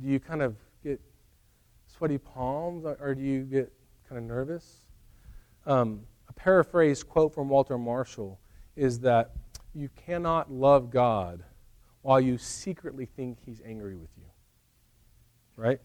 Do 0.00 0.08
you 0.08 0.20
kind 0.20 0.42
of 0.42 0.54
get 0.84 1.00
sweaty 1.88 2.16
palms, 2.16 2.84
or 2.84 3.16
do 3.16 3.20
you 3.20 3.42
get 3.42 3.72
kind 4.08 4.16
of 4.16 4.22
nervous? 4.22 4.86
Um, 5.66 6.02
a 6.28 6.32
paraphrased 6.34 7.08
quote 7.08 7.34
from 7.34 7.48
Walter 7.48 7.76
Marshall 7.76 8.38
is 8.76 9.00
that 9.00 9.32
you 9.74 9.88
cannot 9.96 10.52
love 10.52 10.92
God 10.92 11.42
while 12.02 12.20
you 12.20 12.38
secretly 12.38 13.06
think 13.06 13.38
He's 13.44 13.60
angry 13.66 13.96
with 13.96 14.10
you. 14.16 14.30
Right? 15.56 15.80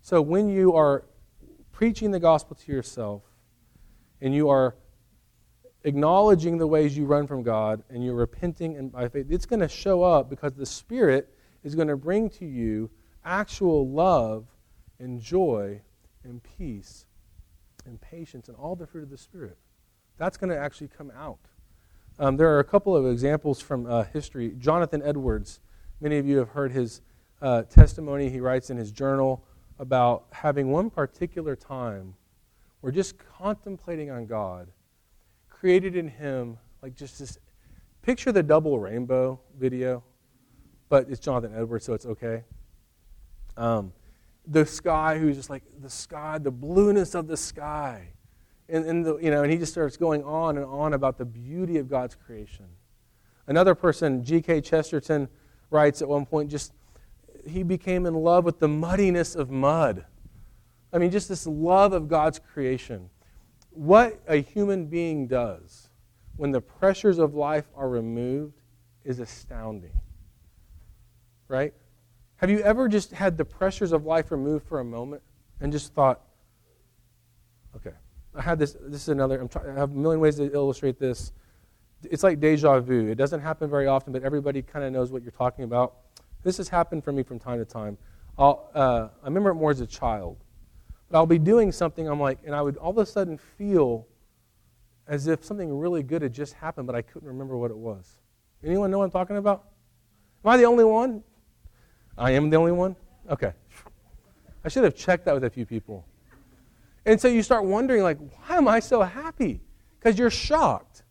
So 0.00 0.22
when 0.22 0.48
you 0.48 0.74
are 0.74 1.04
preaching 1.70 2.12
the 2.12 2.20
gospel 2.20 2.56
to 2.56 2.72
yourself 2.72 3.20
and 4.22 4.34
you 4.34 4.48
are 4.48 4.74
acknowledging 5.84 6.58
the 6.58 6.66
ways 6.66 6.96
you 6.96 7.04
run 7.04 7.26
from 7.26 7.42
God 7.42 7.82
and 7.90 8.04
you're 8.04 8.14
repenting 8.14 8.76
and 8.76 8.90
by 8.90 9.08
faith, 9.08 9.26
it's 9.30 9.46
going 9.46 9.60
to 9.60 9.68
show 9.68 10.02
up 10.02 10.28
because 10.28 10.54
the 10.54 10.66
Spirit 10.66 11.28
is 11.62 11.74
going 11.74 11.88
to 11.88 11.96
bring 11.96 12.28
to 12.30 12.44
you 12.44 12.90
actual 13.24 13.88
love 13.88 14.46
and 14.98 15.20
joy 15.20 15.80
and 16.24 16.42
peace 16.42 17.06
and 17.86 18.00
patience 18.00 18.48
and 18.48 18.56
all 18.56 18.74
the 18.74 18.86
fruit 18.86 19.02
of 19.02 19.10
the 19.10 19.18
Spirit. 19.18 19.58
That's 20.16 20.36
going 20.36 20.50
to 20.50 20.58
actually 20.58 20.88
come 20.88 21.12
out. 21.16 21.38
Um, 22.18 22.36
there 22.36 22.48
are 22.48 22.60
a 22.60 22.64
couple 22.64 22.96
of 22.96 23.06
examples 23.06 23.60
from 23.60 23.86
uh, 23.86 24.04
history. 24.04 24.54
Jonathan 24.58 25.02
Edwards, 25.04 25.60
many 26.00 26.16
of 26.18 26.26
you 26.26 26.38
have 26.38 26.50
heard 26.50 26.72
his 26.72 27.02
uh, 27.42 27.62
testimony. 27.62 28.30
He 28.30 28.40
writes 28.40 28.70
in 28.70 28.76
his 28.76 28.92
journal 28.92 29.44
about 29.78 30.26
having 30.30 30.70
one 30.70 30.88
particular 30.90 31.56
time 31.56 32.14
where 32.80 32.92
just 32.92 33.16
contemplating 33.18 34.10
on 34.10 34.26
God 34.26 34.68
created 35.64 35.96
in 35.96 36.08
him 36.08 36.58
like 36.82 36.94
just 36.94 37.18
this 37.18 37.38
picture 38.02 38.30
the 38.30 38.42
double 38.42 38.78
rainbow 38.78 39.40
video, 39.58 40.04
but 40.90 41.08
it's 41.08 41.18
Jonathan 41.18 41.54
Edwards, 41.56 41.86
so 41.86 41.94
it's 41.94 42.04
okay. 42.04 42.44
Um, 43.56 43.94
the 44.46 44.66
sky, 44.66 45.16
who's 45.16 45.36
just 45.36 45.48
like 45.48 45.62
the 45.80 45.88
sky, 45.88 46.36
the 46.36 46.50
blueness 46.50 47.14
of 47.14 47.28
the 47.28 47.36
sky. 47.38 48.08
And, 48.68 48.84
and, 48.84 49.06
the, 49.06 49.16
you 49.16 49.30
know, 49.30 49.42
and 49.42 49.50
he 49.50 49.56
just 49.56 49.72
starts 49.72 49.96
going 49.96 50.22
on 50.22 50.58
and 50.58 50.66
on 50.66 50.92
about 50.92 51.16
the 51.16 51.24
beauty 51.24 51.78
of 51.78 51.88
God's 51.88 52.14
creation. 52.14 52.66
Another 53.46 53.74
person, 53.74 54.22
G.K. 54.22 54.60
Chesterton, 54.60 55.28
writes 55.70 56.02
at 56.02 56.08
one 56.08 56.26
point 56.26 56.50
just 56.50 56.74
he 57.46 57.62
became 57.62 58.04
in 58.04 58.12
love 58.12 58.44
with 58.44 58.58
the 58.58 58.68
muddiness 58.68 59.34
of 59.34 59.48
mud. 59.48 60.04
I 60.92 60.98
mean, 60.98 61.10
just 61.10 61.30
this 61.30 61.46
love 61.46 61.94
of 61.94 62.06
God's 62.06 62.38
creation. 62.38 63.08
What 63.74 64.20
a 64.28 64.36
human 64.36 64.86
being 64.86 65.26
does 65.26 65.88
when 66.36 66.52
the 66.52 66.60
pressures 66.60 67.18
of 67.18 67.34
life 67.34 67.64
are 67.76 67.88
removed 67.88 68.60
is 69.04 69.18
astounding. 69.18 69.92
Right? 71.48 71.74
Have 72.36 72.50
you 72.50 72.60
ever 72.60 72.88
just 72.88 73.12
had 73.12 73.36
the 73.36 73.44
pressures 73.44 73.92
of 73.92 74.04
life 74.04 74.30
removed 74.30 74.66
for 74.66 74.80
a 74.80 74.84
moment 74.84 75.22
and 75.60 75.72
just 75.72 75.92
thought, 75.92 76.20
okay, 77.76 77.94
I 78.34 78.42
had 78.42 78.58
this, 78.58 78.76
this 78.80 79.02
is 79.02 79.08
another, 79.08 79.40
I'm 79.40 79.48
trying, 79.48 79.70
I 79.70 79.74
have 79.74 79.90
a 79.90 79.94
million 79.94 80.20
ways 80.20 80.36
to 80.36 80.52
illustrate 80.52 80.98
this. 80.98 81.32
It's 82.04 82.22
like 82.22 82.40
deja 82.40 82.80
vu. 82.80 83.08
It 83.08 83.16
doesn't 83.16 83.40
happen 83.40 83.68
very 83.68 83.86
often, 83.86 84.12
but 84.12 84.22
everybody 84.22 84.62
kind 84.62 84.84
of 84.84 84.92
knows 84.92 85.10
what 85.10 85.22
you're 85.22 85.32
talking 85.32 85.64
about. 85.64 85.94
This 86.42 86.58
has 86.58 86.68
happened 86.68 87.02
for 87.02 87.12
me 87.12 87.22
from 87.22 87.38
time 87.38 87.58
to 87.58 87.64
time. 87.64 87.98
Uh, 88.38 88.54
I 88.74 89.08
remember 89.24 89.50
it 89.50 89.54
more 89.54 89.70
as 89.70 89.80
a 89.80 89.86
child. 89.86 90.36
But 91.14 91.20
I'll 91.20 91.26
be 91.26 91.38
doing 91.38 91.70
something, 91.70 92.08
I'm 92.08 92.18
like, 92.18 92.40
and 92.44 92.56
I 92.56 92.60
would 92.60 92.76
all 92.76 92.90
of 92.90 92.98
a 92.98 93.06
sudden 93.06 93.38
feel 93.38 94.08
as 95.06 95.28
if 95.28 95.44
something 95.44 95.72
really 95.72 96.02
good 96.02 96.22
had 96.22 96.32
just 96.32 96.54
happened, 96.54 96.88
but 96.88 96.96
I 96.96 97.02
couldn't 97.02 97.28
remember 97.28 97.56
what 97.56 97.70
it 97.70 97.76
was. 97.76 98.18
Anyone 98.64 98.90
know 98.90 98.98
what 98.98 99.04
I'm 99.04 99.10
talking 99.12 99.36
about? 99.36 99.62
Am 100.44 100.50
I 100.50 100.56
the 100.56 100.64
only 100.64 100.82
one? 100.82 101.22
I 102.18 102.32
am 102.32 102.50
the 102.50 102.56
only 102.56 102.72
one? 102.72 102.96
Okay. 103.30 103.52
I 104.64 104.68
should 104.68 104.82
have 104.82 104.96
checked 104.96 105.24
that 105.26 105.34
with 105.34 105.44
a 105.44 105.50
few 105.50 105.64
people. 105.64 106.04
And 107.06 107.20
so 107.20 107.28
you 107.28 107.44
start 107.44 107.64
wondering, 107.64 108.02
like, 108.02 108.18
why 108.18 108.56
am 108.56 108.66
I 108.66 108.80
so 108.80 109.00
happy? 109.00 109.60
Because 110.00 110.18
you're 110.18 110.30
shocked. 110.30 111.04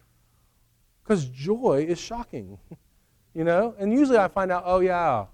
Because 1.02 1.24
joy 1.28 1.86
is 1.88 1.98
shocking. 1.98 2.58
you 3.34 3.46
know? 3.46 3.74
And 3.80 3.94
usually 3.94 4.18
I 4.18 4.28
find 4.28 4.52
out, 4.52 4.64
oh, 4.66 4.82
yeah, 4.82 5.28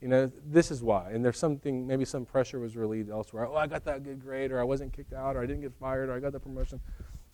you 0.00 0.08
know, 0.08 0.30
this 0.46 0.70
is 0.70 0.82
why. 0.82 1.10
And 1.10 1.24
there's 1.24 1.38
something, 1.38 1.86
maybe 1.86 2.04
some 2.04 2.24
pressure 2.24 2.60
was 2.60 2.76
relieved 2.76 3.10
elsewhere. 3.10 3.46
Oh, 3.46 3.56
I 3.56 3.66
got 3.66 3.84
that 3.84 4.04
good 4.04 4.22
grade, 4.22 4.52
or 4.52 4.60
I 4.60 4.64
wasn't 4.64 4.92
kicked 4.92 5.12
out, 5.12 5.36
or 5.36 5.42
I 5.42 5.46
didn't 5.46 5.62
get 5.62 5.72
fired, 5.74 6.08
or 6.08 6.14
I 6.14 6.20
got 6.20 6.32
the 6.32 6.40
promotion. 6.40 6.80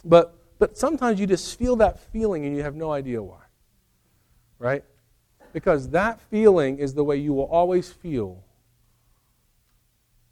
But, 0.04 0.36
but 0.58 0.78
sometimes 0.78 1.20
you 1.20 1.26
just 1.26 1.58
feel 1.58 1.76
that 1.76 1.98
feeling 1.98 2.46
and 2.46 2.56
you 2.56 2.62
have 2.62 2.74
no 2.74 2.92
idea 2.92 3.22
why. 3.22 3.42
Right? 4.58 4.84
Because 5.52 5.90
that 5.90 6.20
feeling 6.20 6.78
is 6.78 6.94
the 6.94 7.04
way 7.04 7.16
you 7.16 7.32
will 7.32 7.44
always 7.44 7.90
feel 7.92 8.42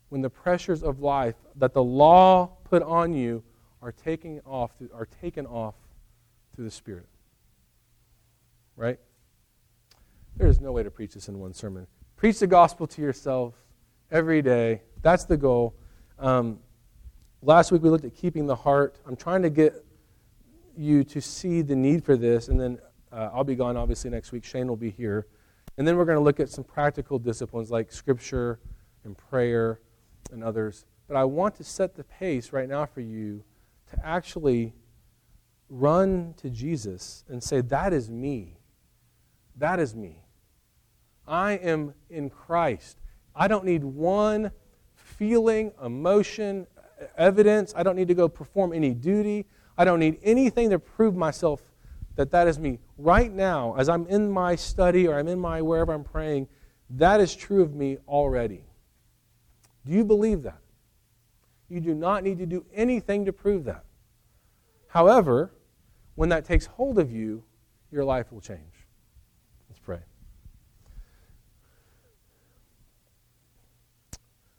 when 0.09 0.23
the 0.23 0.31
pressures 0.31 0.83
of 0.83 1.01
life 1.01 1.37
that 1.57 1.73
the 1.73 1.83
law 1.83 2.51
put 2.65 2.83
on 2.83 3.15
you 3.15 3.43
are 3.83 3.93
taken 3.93 4.41
off, 4.47 4.71
are 4.95 5.07
taken 5.21 5.47
off 5.47 5.75
through 6.55 6.65
the 6.65 6.71
Spirit. 6.71 7.09
Right? 8.77 8.99
There 10.37 10.49
is 10.49 10.61
no 10.61 10.73
way 10.73 10.83
to 10.83 10.91
preach 10.91 11.15
this 11.15 11.29
in 11.29 11.39
one 11.39 11.53
sermon. 11.53 11.87
Preach 12.23 12.39
the 12.39 12.47
gospel 12.47 12.87
to 12.87 13.03
yourself 13.03 13.53
every 14.13 14.43
day. 14.43 14.83
That's 15.01 15.25
the 15.25 15.37
goal. 15.37 15.75
Um, 16.21 16.61
last 17.43 17.73
week 17.73 17.83
we 17.83 17.91
looked 17.91 18.05
at 18.05 18.15
keeping 18.15 18.47
the 18.47 18.55
heart. 18.55 19.01
I'm 19.09 19.17
trying 19.17 19.43
to 19.43 19.51
get 19.51 19.85
you 20.77 21.03
to 21.03 21.21
see 21.21 21.63
the 21.63 21.75
need 21.75 22.05
for 22.05 22.17
this, 22.17 22.47
and 22.47 22.61
then 22.61 22.79
uh, 23.11 23.31
I'll 23.35 23.43
be 23.43 23.57
gone, 23.57 23.77
obviously, 23.77 24.09
next 24.09 24.31
week. 24.31 24.45
Shane 24.45 24.69
will 24.69 24.77
be 24.77 24.91
here. 24.91 25.27
And 25.77 25.85
then 25.85 25.97
we're 25.97 26.05
going 26.05 26.17
to 26.17 26.23
look 26.23 26.39
at 26.39 26.49
some 26.49 26.63
practical 26.63 27.19
disciplines 27.19 27.73
like 27.73 27.91
scripture 27.91 28.61
and 29.03 29.19
prayer 29.19 29.81
and 30.31 30.45
others. 30.45 30.85
But 31.09 31.17
I 31.17 31.25
want 31.25 31.57
to 31.57 31.65
set 31.65 31.97
the 31.97 32.05
pace 32.05 32.53
right 32.53 32.69
now 32.69 32.87
for 32.87 33.01
you 33.01 33.43
to 33.91 34.07
actually 34.07 34.75
run 35.69 36.35
to 36.37 36.51
Jesus 36.51 37.25
and 37.29 37.43
say, 37.43 37.63
That 37.63 37.93
is 37.93 38.09
me. 38.09 38.59
That 39.57 39.81
is 39.81 39.97
me. 39.97 40.22
I 41.27 41.53
am 41.53 41.95
in 42.11 42.31
Christ. 42.31 42.99
I 43.35 43.49
don't 43.49 43.65
need 43.65 43.85
one 43.85 44.51
feeling, 44.95 45.73
emotion, 45.83 46.67
evidence. 47.17 47.73
I 47.77 47.83
don't 47.83 47.97
need 47.97 48.09
to 48.09 48.15
go 48.15 48.29
perform 48.29 48.73
any 48.73 48.95
duty. 48.95 49.47
I 49.77 49.85
don't 49.85 50.01
need 50.01 50.19
anything 50.23 50.71
to 50.71 50.79
prove 50.79 51.15
myself 51.15 51.63
that 52.17 52.31
that 52.33 52.47
is 52.47 52.59
me. 52.59 52.79
Right 52.99 53.33
now, 53.33 53.75
as 53.77 53.89
I'm 53.89 54.07
in 54.07 54.31
my 54.31 54.55
study 54.55 55.09
or 55.09 55.19
I'm 55.19 55.29
in 55.29 55.39
my 55.39 55.63
wherever 55.63 55.93
I'm 55.93 56.05
praying, 56.05 56.49
that 56.91 57.21
is 57.21 57.35
true 57.35 57.63
of 57.63 57.75
me 57.75 57.99
already. 58.07 58.65
Do 59.87 59.93
you 59.93 60.05
believe 60.05 60.43
that? 60.43 60.59
You 61.69 61.81
do 61.81 61.95
not 61.95 62.23
need 62.23 62.39
to 62.39 62.47
do 62.47 62.67
anything 62.75 63.25
to 63.25 63.33
prove 63.33 63.65
that. 63.65 63.85
However, 64.89 65.53
when 66.17 66.29
that 66.29 66.45
takes 66.45 66.67
hold 66.67 66.99
of 66.99 67.11
you, 67.11 67.45
your 67.91 68.05
life 68.05 68.31
will 68.31 68.43
change. 68.43 68.61
Let's 69.71 69.81
pray. 69.81 70.01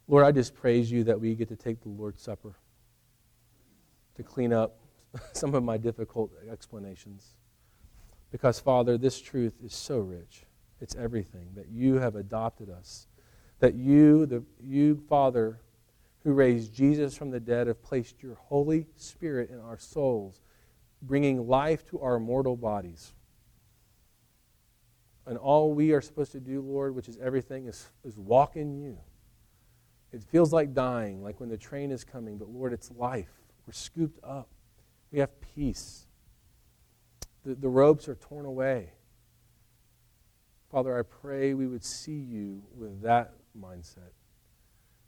Lord, 0.07 0.25
I 0.25 0.31
just 0.31 0.53
praise 0.53 0.91
you 0.91 1.03
that 1.05 1.19
we 1.19 1.33
get 1.35 1.47
to 1.49 1.55
take 1.55 1.81
the 1.81 1.89
Lord's 1.89 2.21
Supper 2.21 2.55
to 4.15 4.23
clean 4.23 4.51
up 4.51 4.77
some 5.33 5.55
of 5.55 5.63
my 5.63 5.77
difficult 5.77 6.31
explanations. 6.51 7.35
Because, 8.31 8.59
Father, 8.59 8.97
this 8.97 9.21
truth 9.21 9.53
is 9.63 9.73
so 9.73 9.99
rich. 9.99 10.43
It's 10.81 10.95
everything 10.95 11.49
that 11.55 11.69
you 11.69 11.95
have 11.95 12.15
adopted 12.15 12.69
us. 12.69 13.07
That 13.59 13.75
you, 13.75 14.25
the, 14.25 14.43
you, 14.59 15.01
Father, 15.07 15.61
who 16.23 16.33
raised 16.33 16.73
Jesus 16.73 17.15
from 17.15 17.31
the 17.31 17.39
dead, 17.39 17.67
have 17.67 17.81
placed 17.81 18.21
your 18.21 18.35
Holy 18.35 18.87
Spirit 18.95 19.49
in 19.49 19.59
our 19.59 19.77
souls, 19.77 20.41
bringing 21.01 21.47
life 21.47 21.85
to 21.87 21.99
our 22.01 22.19
mortal 22.19 22.57
bodies. 22.57 23.13
And 25.25 25.37
all 25.37 25.73
we 25.73 25.93
are 25.93 26.01
supposed 26.01 26.33
to 26.33 26.39
do, 26.39 26.61
Lord, 26.61 26.95
which 26.95 27.07
is 27.07 27.17
everything, 27.19 27.67
is, 27.67 27.87
is 28.03 28.17
walk 28.17 28.57
in 28.57 28.73
you. 28.73 28.97
It 30.13 30.23
feels 30.23 30.53
like 30.53 30.75
dying, 30.75 31.23
like 31.23 31.39
when 31.39 31.49
the 31.49 31.57
train 31.57 31.91
is 31.91 32.03
coming, 32.03 32.37
but 32.37 32.47
Lord, 32.47 32.71
it's 32.71 32.91
life. 32.91 33.31
We're 33.65 33.73
scooped 33.73 34.23
up. 34.23 34.47
We 35.11 35.19
have 35.19 35.31
peace. 35.41 36.05
The, 37.43 37.55
the 37.55 37.67
ropes 37.67 38.07
are 38.07 38.15
torn 38.15 38.45
away. 38.45 38.91
Father, 40.71 40.97
I 40.97 41.01
pray 41.01 41.55
we 41.55 41.67
would 41.67 41.83
see 41.83 42.17
you 42.17 42.61
with 42.75 43.01
that 43.01 43.33
mindset. 43.59 44.11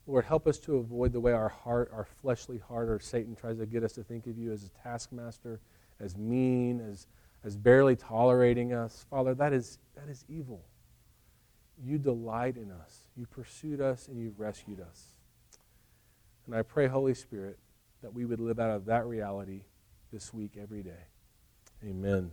Lord, 0.07 0.25
help 0.25 0.47
us 0.47 0.59
to 0.59 0.77
avoid 0.77 1.13
the 1.13 1.19
way 1.19 1.33
our 1.33 1.49
heart, 1.49 1.91
our 1.93 2.07
fleshly 2.21 2.59
heart, 2.59 2.89
or 2.89 2.99
Satan 2.99 3.35
tries 3.35 3.57
to 3.57 3.65
get 3.65 3.83
us 3.83 3.93
to 3.93 4.03
think 4.03 4.27
of 4.27 4.37
you 4.37 4.51
as 4.51 4.63
a 4.63 4.69
taskmaster, 4.83 5.59
as 5.99 6.17
mean, 6.17 6.79
as, 6.79 7.07
as 7.43 7.55
barely 7.55 7.95
tolerating 7.95 8.73
us. 8.73 9.05
Father, 9.09 9.33
that 9.35 9.53
is, 9.53 9.79
that 9.95 10.09
is 10.09 10.25
evil. 10.29 10.63
You 11.83 11.97
delight 11.97 12.57
in 12.57 12.71
us. 12.71 13.04
You 13.15 13.25
pursued 13.25 13.81
us 13.81 14.07
and 14.07 14.19
you've 14.19 14.39
rescued 14.39 14.81
us. 14.81 15.15
And 16.45 16.55
I 16.55 16.61
pray, 16.61 16.87
Holy 16.87 17.13
Spirit, 17.13 17.57
that 18.01 18.13
we 18.13 18.25
would 18.25 18.39
live 18.39 18.59
out 18.59 18.71
of 18.71 18.85
that 18.85 19.05
reality 19.05 19.61
this 20.11 20.33
week 20.33 20.57
every 20.61 20.83
day. 20.83 21.07
Amen. 21.83 22.31